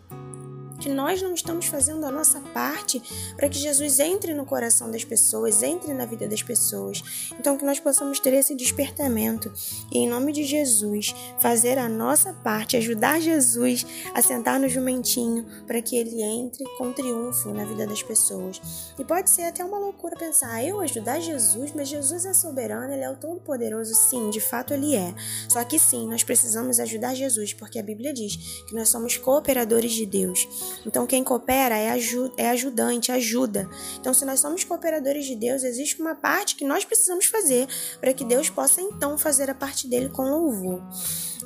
que 0.86 0.90
nós 0.92 1.20
não 1.20 1.34
estamos 1.34 1.66
fazendo 1.66 2.06
a 2.06 2.12
nossa 2.12 2.38
parte 2.54 3.02
para 3.34 3.48
que 3.48 3.58
Jesus 3.58 3.98
entre 3.98 4.32
no 4.32 4.46
coração 4.46 4.88
das 4.88 5.02
pessoas, 5.02 5.60
entre 5.64 5.92
na 5.92 6.06
vida 6.06 6.28
das 6.28 6.44
pessoas. 6.44 7.02
Então, 7.40 7.58
que 7.58 7.64
nós 7.64 7.80
possamos 7.80 8.20
ter 8.20 8.32
esse 8.34 8.54
despertamento 8.54 9.52
e, 9.90 9.98
em 9.98 10.08
nome 10.08 10.32
de 10.32 10.44
Jesus, 10.44 11.12
fazer 11.40 11.76
a 11.76 11.88
nossa 11.88 12.32
parte, 12.32 12.76
ajudar 12.76 13.20
Jesus 13.20 13.84
a 14.14 14.22
sentar 14.22 14.60
no 14.60 14.68
jumentinho 14.68 15.44
para 15.66 15.82
que 15.82 15.96
ele 15.96 16.22
entre 16.22 16.64
com 16.78 16.92
triunfo 16.92 17.52
na 17.52 17.64
vida 17.64 17.84
das 17.84 18.04
pessoas. 18.04 18.60
E 18.96 19.04
pode 19.04 19.28
ser 19.28 19.42
até 19.42 19.64
uma 19.64 19.80
loucura 19.80 20.14
pensar, 20.14 20.52
ah, 20.52 20.64
eu 20.64 20.78
ajudar 20.78 21.18
Jesus, 21.18 21.72
mas 21.74 21.88
Jesus 21.88 22.24
é 22.24 22.32
soberano, 22.32 22.92
ele 22.92 23.02
é 23.02 23.10
o 23.10 23.16
Todo-Poderoso. 23.16 23.92
Sim, 23.92 24.30
de 24.30 24.40
fato 24.40 24.72
ele 24.72 24.94
é. 24.94 25.12
Só 25.48 25.64
que 25.64 25.80
sim, 25.80 26.06
nós 26.06 26.22
precisamos 26.22 26.78
ajudar 26.78 27.12
Jesus, 27.12 27.52
porque 27.52 27.80
a 27.80 27.82
Bíblia 27.82 28.12
diz 28.12 28.36
que 28.68 28.74
nós 28.76 28.88
somos 28.88 29.16
cooperadores 29.16 29.90
de 29.90 30.06
Deus. 30.06 30.46
Então, 30.84 31.06
quem 31.06 31.22
coopera 31.22 31.76
é, 31.76 31.90
aju 31.90 32.32
é 32.36 32.50
ajudante, 32.50 33.12
ajuda. 33.12 33.68
Então, 34.00 34.12
se 34.12 34.24
nós 34.24 34.40
somos 34.40 34.64
cooperadores 34.64 35.24
de 35.24 35.36
Deus, 35.36 35.62
existe 35.62 36.00
uma 36.00 36.14
parte 36.14 36.56
que 36.56 36.64
nós 36.64 36.84
precisamos 36.84 37.26
fazer 37.26 37.68
para 38.00 38.12
que 38.12 38.24
Deus 38.24 38.50
possa 38.50 38.80
então 38.80 39.16
fazer 39.16 39.48
a 39.48 39.54
parte 39.54 39.88
dele 39.88 40.08
com 40.08 40.22
louvor. 40.22 40.82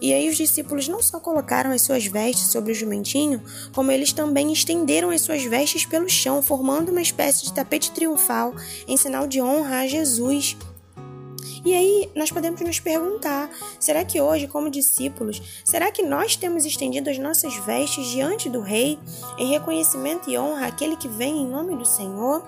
E 0.00 0.14
aí 0.14 0.28
os 0.28 0.36
discípulos 0.36 0.88
não 0.88 1.02
só 1.02 1.20
colocaram 1.20 1.70
as 1.72 1.82
suas 1.82 2.06
vestes 2.06 2.50
sobre 2.50 2.72
o 2.72 2.74
jumentinho, 2.74 3.42
como 3.74 3.90
eles 3.90 4.12
também 4.12 4.50
estenderam 4.50 5.10
as 5.10 5.20
suas 5.20 5.44
vestes 5.44 5.84
pelo 5.84 6.08
chão, 6.08 6.42
formando 6.42 6.90
uma 6.90 7.02
espécie 7.02 7.44
de 7.44 7.52
tapete 7.52 7.90
triunfal 7.90 8.54
em 8.88 8.96
sinal 8.96 9.26
de 9.26 9.42
honra 9.42 9.80
a 9.80 9.86
Jesus. 9.86 10.56
E 11.64 11.74
aí 11.74 12.10
nós 12.14 12.30
podemos 12.30 12.60
nos 12.60 12.80
perguntar: 12.80 13.50
será 13.78 14.04
que 14.04 14.20
hoje, 14.20 14.46
como 14.46 14.70
discípulos, 14.70 15.42
será 15.64 15.90
que 15.90 16.02
nós 16.02 16.36
temos 16.36 16.64
estendido 16.64 17.10
as 17.10 17.18
nossas 17.18 17.54
vestes 17.64 18.06
diante 18.08 18.48
do 18.48 18.60
Rei 18.60 18.98
em 19.38 19.50
reconhecimento 19.50 20.30
e 20.30 20.38
honra 20.38 20.66
àquele 20.66 20.96
que 20.96 21.08
vem 21.08 21.42
em 21.42 21.46
nome 21.46 21.76
do 21.76 21.84
Senhor? 21.84 22.42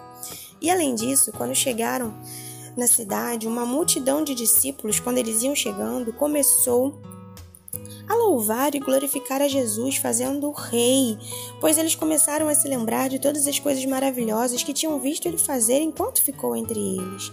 E 0.61 0.71
além 0.71 0.95
disso, 0.95 1.33
quando 1.33 1.55
chegaram 1.55 2.15
na 2.77 2.87
cidade, 2.87 3.47
uma 3.47 3.67
multidão 3.67 4.25
de 4.25 4.35
discípulos, 4.35 4.99
quando 4.99 5.19
eles 5.19 5.43
iam 5.43 5.55
chegando, 5.55 6.13
começou 6.13 6.99
a 8.09 8.15
louvar 8.15 8.75
e 8.75 8.81
glorificar 8.81 9.41
a 9.41 9.49
Jesus, 9.49 9.97
fazendo 9.97 10.49
o 10.49 10.53
rei, 10.53 11.19
pois 11.61 11.79
eles 11.79 11.95
começaram 11.95 12.49
a 12.49 12.55
se 12.55 12.69
lembrar 12.69 13.09
de 13.09 13.19
todas 13.19 13.47
as 13.47 13.59
coisas 13.59 13.85
maravilhosas 13.85 14.63
que 14.63 14.73
tinham 14.73 14.99
visto 14.99 15.27
ele 15.27 15.39
fazer 15.39 15.81
enquanto 15.81 16.23
ficou 16.23 16.57
entre 16.57 16.79
eles. 16.79 17.31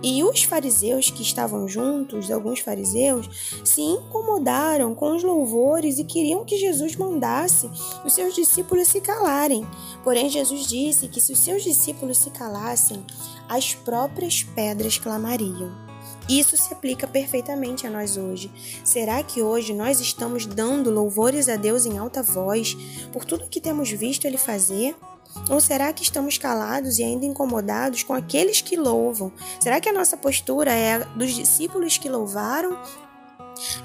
E 0.00 0.22
os 0.22 0.44
fariseus 0.44 1.10
que 1.10 1.22
estavam 1.22 1.66
juntos, 1.66 2.30
alguns 2.30 2.60
fariseus, 2.60 3.28
se 3.64 3.82
incomodaram 3.82 4.94
com 4.94 5.16
os 5.16 5.24
louvores 5.24 5.98
e 5.98 6.04
queriam 6.04 6.44
que 6.44 6.56
Jesus 6.56 6.94
mandasse 6.94 7.68
os 8.04 8.12
seus 8.12 8.34
discípulos 8.34 8.86
se 8.88 9.00
calarem. 9.00 9.66
Porém, 10.04 10.28
Jesus 10.28 10.66
disse 10.68 11.08
que 11.08 11.20
se 11.20 11.32
os 11.32 11.38
seus 11.38 11.64
discípulos 11.64 12.18
se 12.18 12.30
calassem, 12.30 13.04
as 13.48 13.74
próprias 13.74 14.44
pedras 14.44 14.98
clamariam. 14.98 15.87
Isso 16.28 16.56
se 16.56 16.72
aplica 16.72 17.06
perfeitamente 17.06 17.86
a 17.86 17.90
nós 17.90 18.16
hoje. 18.16 18.50
Será 18.84 19.22
que 19.22 19.42
hoje 19.42 19.72
nós 19.72 20.00
estamos 20.00 20.44
dando 20.44 20.90
louvores 20.90 21.48
a 21.48 21.56
Deus 21.56 21.86
em 21.86 21.96
alta 21.96 22.22
voz 22.22 22.76
por 23.12 23.24
tudo 23.24 23.48
que 23.48 23.60
temos 23.60 23.90
visto 23.90 24.26
Ele 24.26 24.36
fazer? 24.36 24.94
Ou 25.50 25.60
será 25.60 25.92
que 25.92 26.02
estamos 26.02 26.36
calados 26.36 26.98
e 26.98 27.04
ainda 27.04 27.24
incomodados 27.24 28.02
com 28.02 28.12
aqueles 28.12 28.60
que 28.60 28.76
louvam? 28.76 29.32
Será 29.60 29.80
que 29.80 29.88
a 29.88 29.92
nossa 29.92 30.16
postura 30.16 30.72
é 30.72 30.94
a 30.94 30.98
dos 30.98 31.34
discípulos 31.34 31.96
que 31.96 32.08
louvaram 32.08 32.78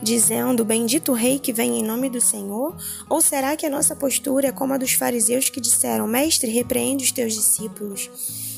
dizendo: 0.02 0.66
Bendito 0.66 1.14
Rei 1.14 1.40
que 1.40 1.54
vem 1.54 1.80
em 1.80 1.84
nome 1.84 2.10
do 2.10 2.22
Senhor? 2.22 2.76
Ou 3.10 3.22
será 3.22 3.56
que 3.56 3.66
a 3.66 3.70
nossa 3.70 3.96
postura 3.96 4.48
é 4.48 4.52
como 4.52 4.74
a 4.74 4.78
dos 4.78 4.94
fariseus 4.94 5.50
que 5.50 5.62
disseram: 5.62 6.08
Mestre, 6.08 6.52
repreende 6.52 7.06
os 7.06 7.12
teus 7.12 7.34
discípulos? 7.34 8.10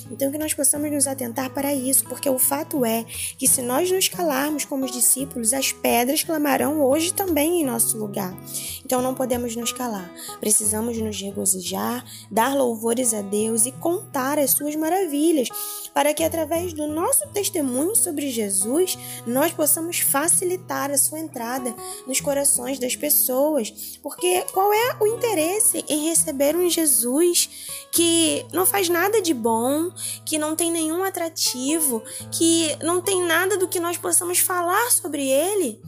Então, 0.09 0.31
que 0.31 0.37
nós 0.37 0.53
possamos 0.53 0.91
nos 0.91 1.07
atentar 1.07 1.49
para 1.49 1.73
isso, 1.73 2.05
porque 2.05 2.29
o 2.29 2.37
fato 2.37 2.85
é 2.85 3.03
que 3.37 3.47
se 3.47 3.61
nós 3.61 3.91
nos 3.91 4.07
calarmos 4.07 4.65
como 4.65 4.85
os 4.85 4.91
discípulos, 4.91 5.53
as 5.53 5.71
pedras 5.71 6.23
clamarão 6.23 6.81
hoje 6.81 7.13
também 7.13 7.61
em 7.61 7.65
nosso 7.65 7.97
lugar. 7.97 8.35
Então, 8.83 9.01
não 9.01 9.15
podemos 9.15 9.55
nos 9.55 9.71
calar. 9.71 10.11
Precisamos 10.39 10.97
nos 10.97 11.19
regozijar, 11.19 12.05
dar 12.29 12.55
louvores 12.55 13.13
a 13.13 13.21
Deus 13.21 13.65
e 13.65 13.71
contar 13.71 14.37
as 14.37 14.51
suas 14.51 14.75
maravilhas, 14.75 15.49
para 15.93 16.13
que 16.13 16.23
através 16.23 16.73
do 16.73 16.87
nosso 16.87 17.27
testemunho 17.29 17.95
sobre 17.95 18.29
Jesus, 18.29 18.97
nós 19.25 19.51
possamos 19.53 19.99
facilitar 19.99 20.91
a 20.91 20.97
sua 20.97 21.19
entrada 21.19 21.75
nos 22.05 22.21
corações 22.21 22.79
das 22.79 22.95
pessoas. 22.95 23.97
Porque 24.03 24.41
qual 24.53 24.71
é 24.73 24.97
o 24.99 25.07
interesse 25.07 25.83
em 25.87 26.07
receber 26.07 26.55
um 26.55 26.69
Jesus 26.69 27.49
que 27.91 28.45
não 28.51 28.65
faz 28.65 28.89
nada 28.89 29.21
de 29.21 29.33
bom, 29.33 29.89
que 30.25 30.37
não 30.37 30.55
tem 30.55 30.71
nenhum 30.71 31.03
atrativo, 31.03 32.03
que 32.31 32.75
não 32.83 33.01
tem 33.01 33.23
nada 33.23 33.57
do 33.57 33.67
que 33.67 33.79
nós 33.79 33.97
possamos 33.97 34.39
falar 34.39 34.91
sobre 34.91 35.27
ele. 35.27 35.81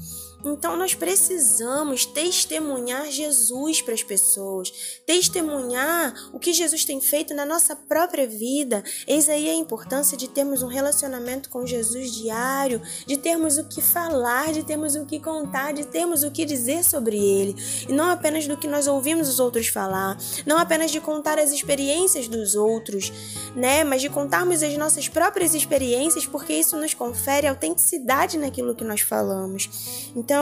Então 0.54 0.78
nós 0.78 0.94
precisamos 0.94 2.06
testemunhar 2.06 3.12
Jesus 3.12 3.82
para 3.82 3.94
as 3.94 4.04
pessoas, 4.04 5.02
testemunhar 5.06 6.14
o 6.32 6.40
que 6.40 6.54
Jesus 6.54 6.86
tem 6.86 7.02
feito 7.02 7.34
na 7.34 7.46
nossa 7.46 7.76
própria 7.76 8.28
vida. 8.28 8.84
Eis 9.06 9.30
aí 9.30 9.50
a 9.50 9.54
importância 9.54 10.18
de 10.18 10.28
termos 10.28 10.64
um 10.64 10.68
relacionamento 10.68 11.50
com 11.50 11.66
Jesus 11.66 12.14
diário, 12.14 12.82
de 13.06 13.18
termos 13.18 13.58
o 13.58 13.64
que 13.66 13.82
falar, 13.82 14.54
de 14.54 14.64
termos 14.64 14.96
o 14.96 15.06
que 15.06 15.20
contar, 15.20 15.74
de 15.74 15.86
termos 15.86 16.24
o 16.24 16.32
que 16.32 16.46
dizer 16.46 16.84
sobre 16.84 17.18
ele. 17.18 17.56
E 17.88 17.94
não 17.94 18.10
apenas 18.10 18.48
do 18.48 18.58
que 18.58 18.68
nós 18.68 18.88
ouvimos 18.88 19.28
os 19.30 19.40
outros 19.40 19.68
falar, 19.68 20.18
não 20.46 20.58
apenas 20.58 20.92
de 20.92 21.00
contar 21.00 21.40
as 21.40 21.52
experiências 21.52 22.28
dos 22.28 22.56
outros, 22.56 23.12
né? 23.56 23.84
Mas 23.84 24.02
de 24.02 24.10
contarmos 24.10 24.64
as 24.64 24.76
nossas 24.78 25.08
próprias 25.10 25.54
experiências, 25.54 26.26
porque 26.26 26.54
isso 26.54 26.78
nos 26.78 26.94
confere 26.94 27.48
autenticidade 27.48 28.38
naquilo 28.38 28.76
que 28.76 28.84
nós 28.84 29.02
falamos. 29.02 29.70
Então, 30.16 30.37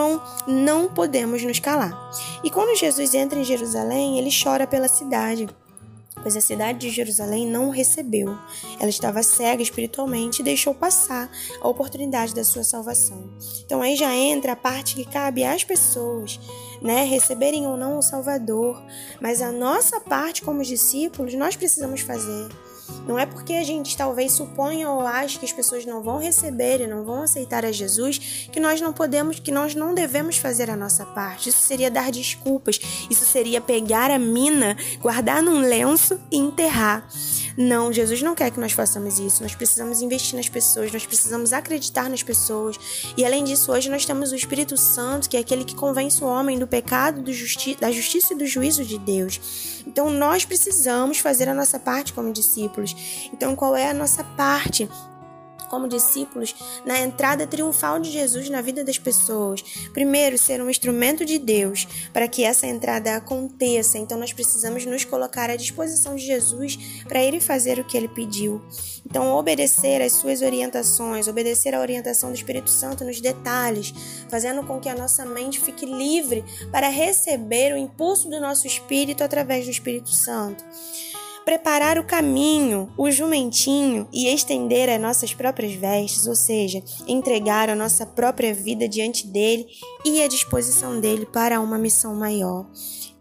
não 0.47 0.87
podemos 0.87 1.43
nos 1.43 1.59
calar. 1.59 2.11
E 2.43 2.49
quando 2.49 2.77
Jesus 2.77 3.13
entra 3.13 3.39
em 3.39 3.43
Jerusalém, 3.43 4.17
ele 4.17 4.29
chora 4.31 4.67
pela 4.67 4.87
cidade 4.87 5.47
pois 6.21 6.35
a 6.35 6.41
cidade 6.41 6.79
de 6.79 6.89
Jerusalém 6.89 7.47
não 7.47 7.67
o 7.67 7.71
recebeu. 7.71 8.35
Ela 8.79 8.89
estava 8.89 9.21
cega 9.21 9.61
espiritualmente 9.61 10.41
e 10.41 10.45
deixou 10.45 10.73
passar 10.73 11.29
a 11.61 11.67
oportunidade 11.67 12.33
da 12.33 12.43
sua 12.43 12.63
salvação. 12.63 13.29
Então 13.63 13.79
aí 13.79 13.95
já 13.95 14.11
entra 14.11 14.53
a 14.53 14.55
parte 14.55 14.95
que 14.95 15.05
cabe 15.05 15.43
às 15.43 15.63
pessoas, 15.63 16.39
né, 16.81 17.03
receberem 17.03 17.67
ou 17.67 17.77
não 17.77 17.99
o 17.99 18.01
Salvador, 18.01 18.81
mas 19.21 19.39
a 19.41 19.51
nossa 19.51 19.99
parte 19.99 20.41
como 20.41 20.63
discípulos 20.63 21.35
nós 21.35 21.55
precisamos 21.55 22.01
fazer. 22.01 22.49
Não 23.07 23.17
é 23.17 23.25
porque 23.25 23.53
a 23.53 23.63
gente 23.63 23.95
talvez 23.95 24.33
suponha 24.33 24.89
ou 24.89 25.01
ache 25.01 25.39
que 25.39 25.45
as 25.45 25.53
pessoas 25.53 25.85
não 25.85 26.01
vão 26.01 26.17
receber 26.17 26.81
e 26.81 26.87
não 26.87 27.03
vão 27.03 27.23
aceitar 27.23 27.65
a 27.65 27.71
Jesus 27.71 28.47
que 28.51 28.59
nós 28.59 28.81
não 28.81 28.93
podemos, 28.93 29.39
que 29.39 29.51
nós 29.51 29.75
não 29.75 29.93
devemos 29.93 30.37
fazer 30.37 30.69
a 30.69 30.75
nossa 30.75 31.05
parte. 31.05 31.49
Isso 31.49 31.59
seria 31.59 31.91
dar 31.91 32.11
desculpas. 32.11 32.79
Isso 33.09 33.25
seria 33.25 33.61
pegar 33.61 34.11
a 34.11 34.19
mina, 34.19 34.77
guardar 34.99 35.41
num 35.41 35.59
lenço 35.59 36.19
e 36.31 36.37
enterrar. 36.37 37.07
Não, 37.57 37.91
Jesus 37.91 38.21
não 38.21 38.35
quer 38.35 38.51
que 38.51 38.59
nós 38.59 38.73
façamos 38.73 39.17
isso. 39.19 39.41
Nós 39.41 39.55
precisamos 39.55 40.01
investir 40.01 40.35
nas 40.35 40.49
pessoas, 40.49 40.91
nós 40.91 41.05
precisamos 41.05 41.53
acreditar 41.53 42.09
nas 42.09 42.21
pessoas. 42.21 42.77
E 43.15 43.25
além 43.25 43.43
disso, 43.43 43.71
hoje 43.71 43.89
nós 43.89 44.05
temos 44.05 44.31
o 44.31 44.35
Espírito 44.35 44.75
Santo, 44.77 45.29
que 45.29 45.37
é 45.37 45.39
aquele 45.39 45.63
que 45.63 45.75
convence 45.75 46.23
o 46.23 46.27
homem 46.27 46.59
do 46.59 46.67
pecado, 46.67 47.21
do 47.21 47.31
justi 47.31 47.75
da 47.75 47.91
justiça 47.91 48.33
e 48.33 48.37
do 48.37 48.45
juízo 48.45 48.83
de 48.83 48.97
Deus. 48.97 49.83
Então 49.87 50.09
nós 50.09 50.43
precisamos 50.43 51.19
fazer 51.19 51.47
a 51.47 51.53
nossa 51.53 51.79
parte 51.79 52.13
como 52.13 52.33
discípulos. 52.33 52.95
Então 53.31 53.55
qual 53.55 53.75
é 53.75 53.89
a 53.89 53.93
nossa 53.93 54.23
parte? 54.23 54.89
Como 55.75 55.89
discípulos 55.89 56.55
na 56.85 57.01
entrada 57.01 57.45
triunfal 57.45 57.99
de 57.99 58.09
Jesus 58.09 58.49
na 58.49 58.61
vida 58.61 58.81
das 58.81 58.97
pessoas. 58.97 59.61
Primeiro, 59.91 60.37
ser 60.37 60.61
um 60.61 60.69
instrumento 60.69 61.25
de 61.25 61.37
Deus 61.37 61.85
para 62.13 62.29
que 62.29 62.45
essa 62.45 62.65
entrada 62.65 63.17
aconteça. 63.17 63.97
Então, 63.97 64.17
nós 64.17 64.31
precisamos 64.31 64.85
nos 64.85 65.03
colocar 65.03 65.49
à 65.49 65.57
disposição 65.57 66.15
de 66.15 66.25
Jesus 66.25 67.03
para 67.09 67.21
ele 67.21 67.41
fazer 67.41 67.77
o 67.77 67.83
que 67.83 67.97
ele 67.97 68.07
pediu. 68.07 68.61
Então, 69.05 69.35
obedecer 69.35 70.01
às 70.01 70.13
suas 70.13 70.41
orientações, 70.41 71.27
obedecer 71.27 71.75
à 71.75 71.81
orientação 71.81 72.29
do 72.29 72.35
Espírito 72.35 72.69
Santo 72.69 73.03
nos 73.03 73.19
detalhes, 73.19 73.93
fazendo 74.29 74.63
com 74.63 74.79
que 74.79 74.87
a 74.87 74.95
nossa 74.95 75.25
mente 75.25 75.59
fique 75.59 75.85
livre 75.85 76.45
para 76.71 76.87
receber 76.87 77.73
o 77.73 77.77
impulso 77.77 78.29
do 78.29 78.39
nosso 78.39 78.65
espírito 78.65 79.25
através 79.25 79.65
do 79.65 79.71
Espírito 79.71 80.09
Santo 80.09 80.63
preparar 81.45 81.99
o 81.99 82.03
caminho, 82.03 82.91
o 82.97 83.11
jumentinho 83.11 84.09
e 84.11 84.27
estender 84.27 84.89
as 84.89 84.99
nossas 84.99 85.33
próprias 85.33 85.73
vestes, 85.73 86.25
ou 86.25 86.35
seja, 86.35 86.83
entregar 87.07 87.69
a 87.69 87.75
nossa 87.75 88.03
própria 88.03 88.53
vida 88.53 88.89
diante 88.89 89.27
dele 89.27 89.67
e 90.03 90.23
à 90.23 90.27
disposição 90.27 90.99
dele 90.99 91.27
para 91.27 91.61
uma 91.61 91.77
missão 91.77 92.15
maior. 92.15 92.65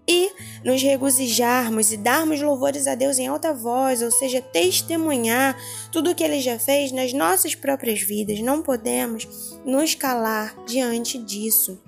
E 0.09 0.31
nos 0.65 0.83
regozijarmos 0.83 1.93
e 1.93 1.97
darmos 1.97 2.41
louvores 2.41 2.87
a 2.87 2.95
Deus 2.95 3.19
em 3.19 3.27
alta 3.27 3.55
voz, 3.55 4.03
ou 4.03 4.11
seja, 4.11 4.41
testemunhar 4.41 5.57
tudo 5.93 6.11
o 6.11 6.15
que 6.15 6.25
ele 6.25 6.41
já 6.41 6.59
fez 6.59 6.93
nas 6.93 7.13
nossas 7.13 7.55
próprias 7.55 8.01
vidas. 8.01 8.41
Não 8.41 8.63
podemos 8.63 9.59
nos 9.65 9.95
calar 9.95 10.55
diante 10.67 11.17
disso. 11.19 11.81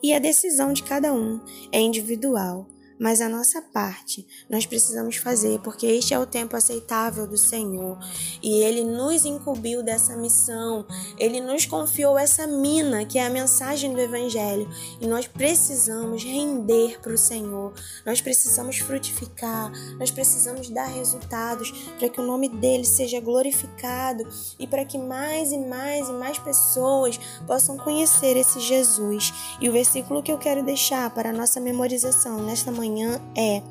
E 0.00 0.12
a 0.12 0.20
decisão 0.20 0.72
de 0.72 0.84
cada 0.84 1.12
um 1.12 1.40
é 1.72 1.80
individual 1.80 2.66
mas 2.98 3.20
a 3.20 3.28
nossa 3.28 3.62
parte 3.62 4.26
nós 4.50 4.66
precisamos 4.66 5.16
fazer, 5.16 5.60
porque 5.60 5.86
este 5.86 6.12
é 6.12 6.18
o 6.18 6.26
tempo 6.26 6.56
aceitável 6.56 7.26
do 7.26 7.38
Senhor. 7.38 7.98
E 8.42 8.62
Ele 8.62 8.82
nos 8.82 9.24
incumbiu 9.24 9.82
dessa 9.82 10.16
missão, 10.16 10.86
Ele 11.16 11.40
nos 11.40 11.64
confiou 11.64 12.18
essa 12.18 12.46
mina 12.46 13.04
que 13.04 13.18
é 13.18 13.26
a 13.26 13.30
mensagem 13.30 13.92
do 13.92 14.00
Evangelho. 14.00 14.68
E 15.00 15.06
nós 15.06 15.26
precisamos 15.26 16.24
render 16.24 17.00
para 17.00 17.12
o 17.12 17.18
Senhor, 17.18 17.72
nós 18.04 18.20
precisamos 18.20 18.78
frutificar, 18.78 19.70
nós 19.98 20.10
precisamos 20.10 20.68
dar 20.70 20.86
resultados 20.86 21.70
para 21.98 22.08
que 22.08 22.20
o 22.20 22.26
nome 22.26 22.48
dele 22.48 22.84
seja 22.84 23.20
glorificado 23.20 24.26
e 24.58 24.66
para 24.66 24.84
que 24.84 24.98
mais 24.98 25.52
e 25.52 25.58
mais 25.58 26.08
e 26.08 26.12
mais 26.12 26.38
pessoas 26.38 27.18
possam 27.46 27.76
conhecer 27.76 28.36
esse 28.36 28.60
Jesus. 28.60 29.32
E 29.60 29.68
o 29.68 29.72
versículo 29.72 30.22
que 30.22 30.32
eu 30.32 30.38
quero 30.38 30.64
deixar 30.64 31.10
para 31.10 31.30
a 31.30 31.32
nossa 31.32 31.60
memorização 31.60 32.42
nesta 32.42 32.72
manhã 32.72 32.87
manhã 32.88 33.20
é 33.36 33.62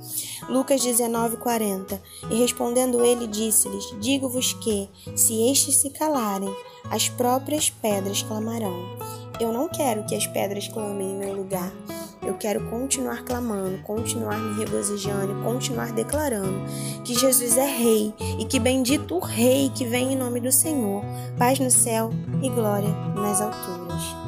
Lucas 0.47 0.82
19:40. 0.82 1.99
E 2.30 2.36
respondendo 2.39 3.03
ele 3.03 3.27
disse-lhes: 3.27 3.86
Digo-vos 3.99 4.53
que, 4.53 4.89
se 5.15 5.49
estes 5.51 5.77
se 5.77 5.89
calarem, 5.89 6.53
as 6.89 7.10
próprias 7.10 7.69
pedras 7.69 8.21
clamarão. 8.21 8.97
Eu 9.39 9.51
não 9.51 9.67
quero 9.67 10.06
que 10.06 10.15
as 10.15 10.25
pedras 10.25 10.67
clamem 10.67 11.12
em 11.12 11.17
meu 11.17 11.36
lugar. 11.36 11.71
Eu 12.21 12.34
quero 12.34 12.69
continuar 12.69 13.23
clamando, 13.23 13.77
continuar 13.84 14.38
me 14.38 14.60
regozijando, 14.60 15.43
continuar 15.43 15.93
declarando 15.93 16.65
que 17.03 17.13
Jesus 17.13 17.56
é 17.56 17.65
Rei 17.65 18.13
e 18.39 18.43
que 18.43 18.60
bendito 18.60 19.15
o 19.15 19.19
Rei 19.19 19.71
que 19.73 19.86
vem 19.86 20.13
em 20.13 20.17
nome 20.17 20.41
do 20.41 20.51
Senhor. 20.51 21.03
Paz 21.38 21.60
no 21.60 21.71
céu 21.71 22.10
e 22.41 22.49
glória 22.49 22.89
nas 23.15 23.39
alturas. 23.39 24.26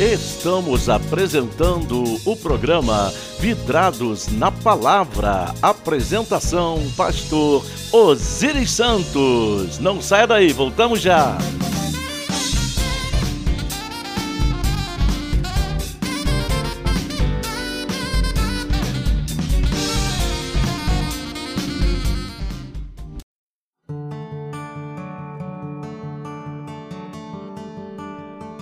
Estamos 0.00 0.88
apresentando 0.88 2.02
o 2.24 2.34
programa 2.34 3.12
Vidrados 3.38 4.28
na 4.28 4.50
Palavra. 4.50 5.54
Apresentação: 5.60 6.80
Pastor 6.96 7.62
Osiris 7.92 8.70
Santos. 8.70 9.78
Não 9.78 10.00
saia 10.00 10.26
daí, 10.26 10.54
voltamos 10.54 11.02
já. 11.02 11.36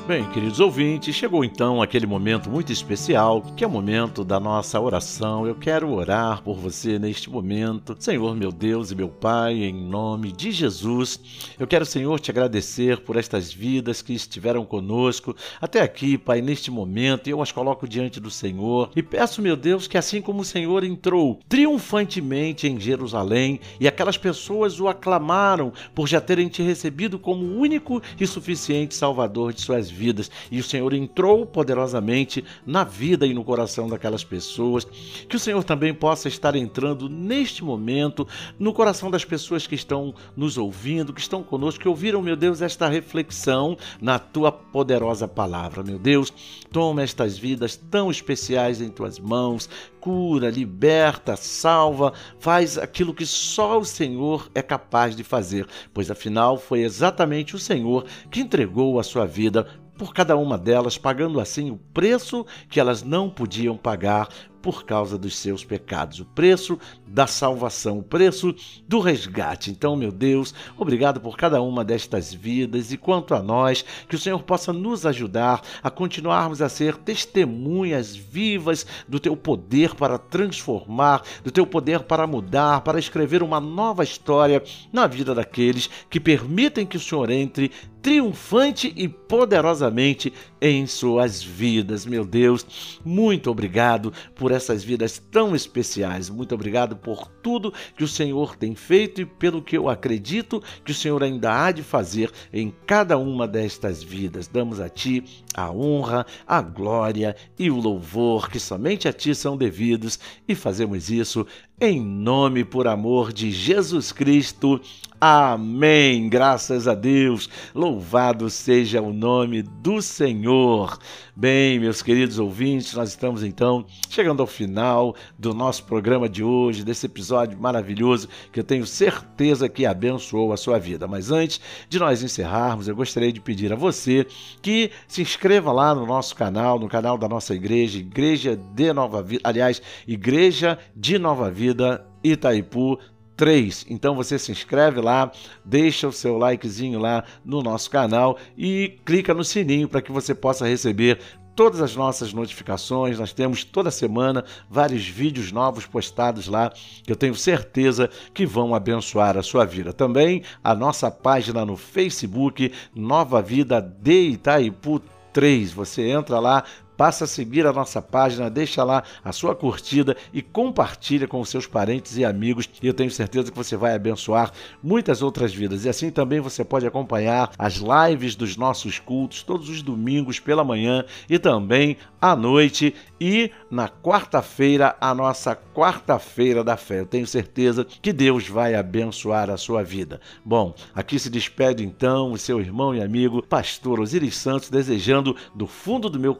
Bem, 0.08 0.24
queridos 0.30 0.58
ouvintes, 0.58 1.14
chegou 1.14 1.44
então 1.44 1.82
aquele 1.82 2.06
momento 2.06 2.48
muito 2.48 2.72
especial, 2.72 3.42
que 3.54 3.62
é 3.62 3.66
o 3.66 3.70
momento 3.70 4.24
da 4.24 4.40
nossa 4.40 4.80
oração. 4.80 5.46
Eu 5.46 5.54
quero 5.54 5.92
orar 5.92 6.42
por 6.42 6.56
você 6.56 6.98
neste 6.98 7.28
momento. 7.28 7.94
Senhor, 7.98 8.34
meu 8.34 8.50
Deus 8.50 8.90
e 8.90 8.94
meu 8.94 9.10
Pai, 9.10 9.56
em 9.56 9.74
nome 9.74 10.32
de 10.32 10.50
Jesus, 10.50 11.20
eu 11.58 11.66
quero, 11.66 11.84
Senhor, 11.84 12.18
te 12.18 12.30
agradecer 12.30 13.00
por 13.00 13.16
estas 13.16 13.52
vidas 13.52 14.00
que 14.00 14.14
estiveram 14.14 14.64
conosco 14.64 15.36
até 15.60 15.82
aqui, 15.82 16.16
Pai, 16.16 16.40
neste 16.40 16.70
momento. 16.70 17.28
Eu 17.28 17.42
as 17.42 17.52
coloco 17.52 17.86
diante 17.86 18.18
do 18.18 18.30
Senhor 18.30 18.90
e 18.96 19.02
peço, 19.02 19.42
meu 19.42 19.56
Deus, 19.58 19.86
que 19.86 19.98
assim 19.98 20.22
como 20.22 20.40
o 20.40 20.46
Senhor 20.46 20.84
entrou 20.84 21.38
triunfantemente 21.46 22.66
em 22.66 22.80
Jerusalém 22.80 23.60
e 23.78 23.86
aquelas 23.86 24.16
pessoas 24.16 24.80
o 24.80 24.88
aclamaram 24.88 25.70
por 25.94 26.08
já 26.08 26.18
terem 26.18 26.48
te 26.48 26.62
recebido 26.62 27.18
como 27.18 27.44
único 27.44 28.00
e 28.18 28.26
suficiente 28.26 28.94
Salvador 28.94 29.52
de 29.52 29.60
suas 29.60 29.90
vidas, 29.90 29.97
vidas 29.98 30.30
e 30.50 30.60
o 30.60 30.62
Senhor 30.62 30.94
entrou 30.94 31.44
poderosamente 31.44 32.44
na 32.64 32.84
vida 32.84 33.26
e 33.26 33.34
no 33.34 33.44
coração 33.44 33.88
daquelas 33.88 34.22
pessoas. 34.22 34.84
Que 35.28 35.36
o 35.36 35.40
Senhor 35.40 35.64
também 35.64 35.92
possa 35.92 36.28
estar 36.28 36.54
entrando 36.54 37.08
neste 37.08 37.64
momento 37.64 38.26
no 38.58 38.72
coração 38.72 39.10
das 39.10 39.24
pessoas 39.24 39.66
que 39.66 39.74
estão 39.74 40.14
nos 40.36 40.56
ouvindo, 40.56 41.12
que 41.12 41.20
estão 41.20 41.42
conosco, 41.42 41.80
que 41.80 41.88
ouviram, 41.88 42.22
meu 42.22 42.36
Deus, 42.36 42.62
esta 42.62 42.88
reflexão 42.88 43.76
na 44.00 44.18
tua 44.18 44.52
poderosa 44.52 45.26
palavra. 45.26 45.82
Meu 45.82 45.98
Deus, 45.98 46.32
toma 46.70 47.02
estas 47.02 47.36
vidas 47.36 47.76
tão 47.76 48.10
especiais 48.10 48.80
em 48.80 48.88
tuas 48.88 49.18
mãos, 49.18 49.68
cura, 50.00 50.50
liberta, 50.50 51.36
salva, 51.36 52.12
faz 52.38 52.78
aquilo 52.78 53.14
que 53.14 53.26
só 53.26 53.78
o 53.78 53.84
Senhor 53.84 54.50
é 54.54 54.62
capaz 54.62 55.16
de 55.16 55.24
fazer, 55.24 55.66
pois 55.92 56.10
afinal 56.10 56.56
foi 56.56 56.80
exatamente 56.80 57.54
o 57.54 57.58
Senhor 57.58 58.06
que 58.30 58.40
entregou 58.40 58.98
a 58.98 59.02
sua 59.02 59.26
vida 59.26 59.66
por 59.98 60.14
cada 60.14 60.36
uma 60.36 60.56
delas, 60.56 60.96
pagando 60.96 61.40
assim 61.40 61.70
o 61.70 61.76
preço 61.92 62.46
que 62.70 62.78
elas 62.78 63.02
não 63.02 63.28
podiam 63.28 63.76
pagar 63.76 64.28
por 64.62 64.84
causa 64.84 65.16
dos 65.16 65.36
seus 65.36 65.64
pecados, 65.64 66.20
o 66.20 66.24
preço 66.24 66.78
da 67.06 67.26
salvação, 67.26 67.98
o 67.98 68.02
preço 68.02 68.54
do 68.86 68.98
resgate. 69.00 69.70
Então, 69.70 69.96
meu 69.96 70.10
Deus, 70.10 70.54
obrigado 70.76 71.20
por 71.20 71.36
cada 71.36 71.62
uma 71.62 71.84
destas 71.84 72.32
vidas 72.34 72.92
e 72.92 72.96
quanto 72.96 73.34
a 73.34 73.42
nós, 73.42 73.84
que 74.08 74.14
o 74.14 74.18
Senhor 74.18 74.42
possa 74.42 74.72
nos 74.72 75.06
ajudar 75.06 75.62
a 75.82 75.90
continuarmos 75.90 76.60
a 76.60 76.68
ser 76.68 76.96
testemunhas 76.96 78.14
vivas 78.14 78.86
do 79.08 79.20
teu 79.20 79.36
poder 79.36 79.94
para 79.94 80.18
transformar, 80.18 81.22
do 81.42 81.50
teu 81.50 81.66
poder 81.66 82.00
para 82.00 82.26
mudar, 82.26 82.80
para 82.82 82.98
escrever 82.98 83.42
uma 83.42 83.60
nova 83.60 84.02
história 84.02 84.62
na 84.92 85.06
vida 85.06 85.34
daqueles 85.34 85.88
que 86.10 86.20
permitem 86.20 86.84
que 86.84 86.96
o 86.96 87.00
Senhor 87.00 87.30
entre 87.30 87.70
triunfante 88.00 88.92
e 88.96 89.08
poderosamente 89.08 90.32
em 90.60 90.86
suas 90.86 91.42
vidas. 91.42 92.06
Meu 92.06 92.24
Deus, 92.24 92.98
muito 93.04 93.50
obrigado 93.50 94.12
por 94.34 94.52
essas 94.52 94.82
vidas 94.82 95.22
tão 95.30 95.54
especiais. 95.54 96.30
Muito 96.30 96.54
obrigado 96.54 96.96
por 96.96 97.26
tudo 97.42 97.72
que 97.96 98.04
o 98.04 98.08
Senhor 98.08 98.56
tem 98.56 98.74
feito 98.74 99.20
e 99.20 99.26
pelo 99.26 99.62
que 99.62 99.76
eu 99.76 99.88
acredito 99.88 100.62
que 100.84 100.92
o 100.92 100.94
Senhor 100.94 101.22
ainda 101.22 101.64
há 101.64 101.72
de 101.72 101.82
fazer 101.82 102.30
em 102.52 102.72
cada 102.86 103.18
uma 103.18 103.46
destas 103.46 104.02
vidas. 104.02 104.46
Damos 104.46 104.80
a 104.80 104.88
Ti 104.88 105.24
a 105.54 105.70
honra, 105.70 106.24
a 106.46 106.60
glória 106.60 107.34
e 107.58 107.70
o 107.70 107.76
louvor 107.76 108.48
que 108.50 108.60
somente 108.60 109.08
a 109.08 109.12
Ti 109.12 109.34
são 109.34 109.56
devidos 109.56 110.18
e 110.46 110.54
fazemos 110.54 111.10
isso 111.10 111.46
em 111.80 112.00
nome 112.00 112.64
por 112.64 112.88
amor 112.88 113.32
de 113.32 113.50
Jesus 113.50 114.12
Cristo. 114.12 114.80
Amém. 115.20 116.28
Graças 116.28 116.86
a 116.86 116.94
Deus. 116.94 117.50
Louvado 117.74 118.48
seja 118.48 119.02
o 119.02 119.12
nome 119.12 119.62
do 119.62 120.00
Senhor. 120.00 120.96
Bem, 121.34 121.80
meus 121.80 122.02
queridos 122.02 122.38
ouvintes, 122.38 122.94
nós 122.94 123.08
estamos 123.08 123.42
então 123.42 123.84
chegando 124.08 124.40
ao 124.40 124.46
final 124.46 125.16
do 125.36 125.52
nosso 125.52 125.82
programa 125.84 126.28
de 126.28 126.44
hoje, 126.44 126.84
desse 126.84 127.06
episódio 127.06 127.58
maravilhoso 127.58 128.28
que 128.52 128.60
eu 128.60 128.64
tenho 128.64 128.86
certeza 128.86 129.68
que 129.68 129.84
abençoou 129.84 130.52
a 130.52 130.56
sua 130.56 130.78
vida. 130.78 131.08
Mas 131.08 131.32
antes 131.32 131.60
de 131.88 131.98
nós 131.98 132.22
encerrarmos, 132.22 132.86
eu 132.86 132.94
gostaria 132.94 133.32
de 133.32 133.40
pedir 133.40 133.72
a 133.72 133.76
você 133.76 134.24
que 134.62 134.92
se 135.08 135.20
inscreva 135.20 135.72
lá 135.72 135.96
no 135.96 136.06
nosso 136.06 136.36
canal, 136.36 136.78
no 136.78 136.88
canal 136.88 137.18
da 137.18 137.28
nossa 137.28 137.56
igreja, 137.56 137.98
Igreja 137.98 138.56
de 138.56 138.92
Nova 138.92 139.20
Vida, 139.20 139.42
aliás, 139.42 139.82
Igreja 140.06 140.78
de 140.94 141.18
Nova 141.18 141.50
Vida 141.50 142.06
Itaipu 142.22 142.98
3. 143.38 143.86
Então 143.88 144.16
você 144.16 144.38
se 144.38 144.50
inscreve 144.50 145.00
lá, 145.00 145.30
deixa 145.64 146.08
o 146.08 146.12
seu 146.12 146.36
likezinho 146.36 146.98
lá 146.98 147.24
no 147.44 147.62
nosso 147.62 147.88
canal 147.88 148.36
e 148.56 148.98
clica 149.06 149.32
no 149.32 149.44
sininho 149.44 149.88
para 149.88 150.02
que 150.02 150.12
você 150.12 150.34
possa 150.34 150.66
receber 150.66 151.20
todas 151.54 151.80
as 151.80 151.94
nossas 151.94 152.32
notificações. 152.32 153.18
Nós 153.18 153.32
temos 153.32 153.62
toda 153.64 153.92
semana 153.92 154.44
vários 154.68 155.06
vídeos 155.06 155.52
novos 155.52 155.86
postados 155.86 156.48
lá 156.48 156.72
que 157.04 157.10
eu 157.10 157.16
tenho 157.16 157.34
certeza 157.34 158.10
que 158.34 158.44
vão 158.44 158.74
abençoar 158.74 159.38
a 159.38 159.42
sua 159.42 159.64
vida. 159.64 159.92
Também 159.92 160.42
a 160.62 160.74
nossa 160.74 161.08
página 161.08 161.64
no 161.64 161.76
Facebook, 161.76 162.72
Nova 162.92 163.40
Vida 163.40 163.80
de 163.80 164.30
Itaipu 164.30 165.00
3. 165.32 165.72
Você 165.72 166.10
entra 166.10 166.40
lá, 166.40 166.64
Passa 166.98 167.26
a 167.26 167.28
seguir 167.28 167.64
a 167.64 167.72
nossa 167.72 168.02
página, 168.02 168.50
deixa 168.50 168.82
lá 168.82 169.04
a 169.24 169.30
sua 169.30 169.54
curtida 169.54 170.16
e 170.34 170.42
compartilha 170.42 171.28
com 171.28 171.40
os 171.40 171.48
seus 171.48 171.64
parentes 171.64 172.16
e 172.16 172.24
amigos. 172.24 172.68
E 172.82 172.88
eu 172.88 172.92
tenho 172.92 173.08
certeza 173.08 173.52
que 173.52 173.56
você 173.56 173.76
vai 173.76 173.94
abençoar 173.94 174.50
muitas 174.82 175.22
outras 175.22 175.54
vidas. 175.54 175.84
E 175.84 175.88
assim 175.88 176.10
também 176.10 176.40
você 176.40 176.64
pode 176.64 176.88
acompanhar 176.88 177.52
as 177.56 177.76
lives 177.76 178.34
dos 178.34 178.56
nossos 178.56 178.98
cultos 178.98 179.44
todos 179.44 179.68
os 179.68 179.80
domingos 179.80 180.40
pela 180.40 180.64
manhã 180.64 181.04
e 181.30 181.38
também 181.38 181.96
à 182.20 182.34
noite 182.34 182.92
e 183.20 183.50
na 183.70 183.88
quarta-feira, 183.88 184.96
a 185.00 185.14
nossa 185.14 185.54
quarta-feira 185.54 186.64
da 186.64 186.76
fé. 186.76 187.00
Eu 187.00 187.06
tenho 187.06 187.26
certeza 187.26 187.84
que 187.84 188.12
Deus 188.12 188.48
vai 188.48 188.74
abençoar 188.74 189.50
a 189.50 189.56
sua 189.56 189.84
vida. 189.84 190.20
Bom, 190.44 190.74
aqui 190.92 191.18
se 191.18 191.30
despede 191.30 191.84
então 191.84 192.32
o 192.32 192.38
seu 192.38 192.60
irmão 192.60 192.92
e 192.92 193.00
amigo, 193.00 193.40
pastor 193.40 194.00
Osiris 194.00 194.36
Santos, 194.36 194.68
desejando 194.68 195.36
do 195.54 195.66
fundo 195.66 196.10
do 196.10 196.18
meu 196.18 196.34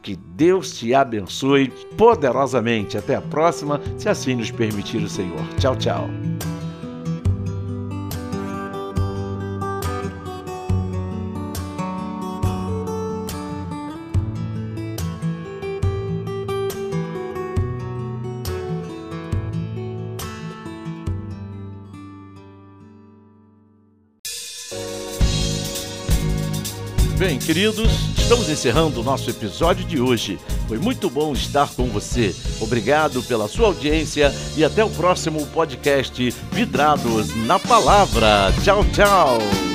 que 0.00 0.16
Deus 0.16 0.78
te 0.78 0.94
abençoe 0.94 1.68
poderosamente. 1.96 2.96
Até 2.96 3.16
a 3.16 3.20
próxima, 3.20 3.80
se 3.98 4.08
assim 4.08 4.36
nos 4.36 4.50
permitir 4.50 5.02
o 5.02 5.08
Senhor. 5.08 5.44
Tchau, 5.58 5.76
tchau. 5.76 6.08
Bem, 27.18 27.36
queridos, 27.36 28.17
estamos 28.28 28.50
encerrando 28.50 29.00
o 29.00 29.02
nosso 29.02 29.30
episódio 29.30 29.86
de 29.86 29.98
hoje. 29.98 30.38
Foi 30.68 30.76
muito 30.76 31.08
bom 31.08 31.32
estar 31.32 31.66
com 31.70 31.86
você. 31.86 32.36
Obrigado 32.60 33.22
pela 33.22 33.48
sua 33.48 33.68
audiência 33.68 34.30
e 34.54 34.62
até 34.62 34.84
o 34.84 34.90
próximo 34.90 35.46
podcast 35.46 36.30
Vidrados 36.52 37.34
na 37.46 37.58
Palavra. 37.58 38.52
Tchau, 38.62 38.84
tchau. 38.92 39.67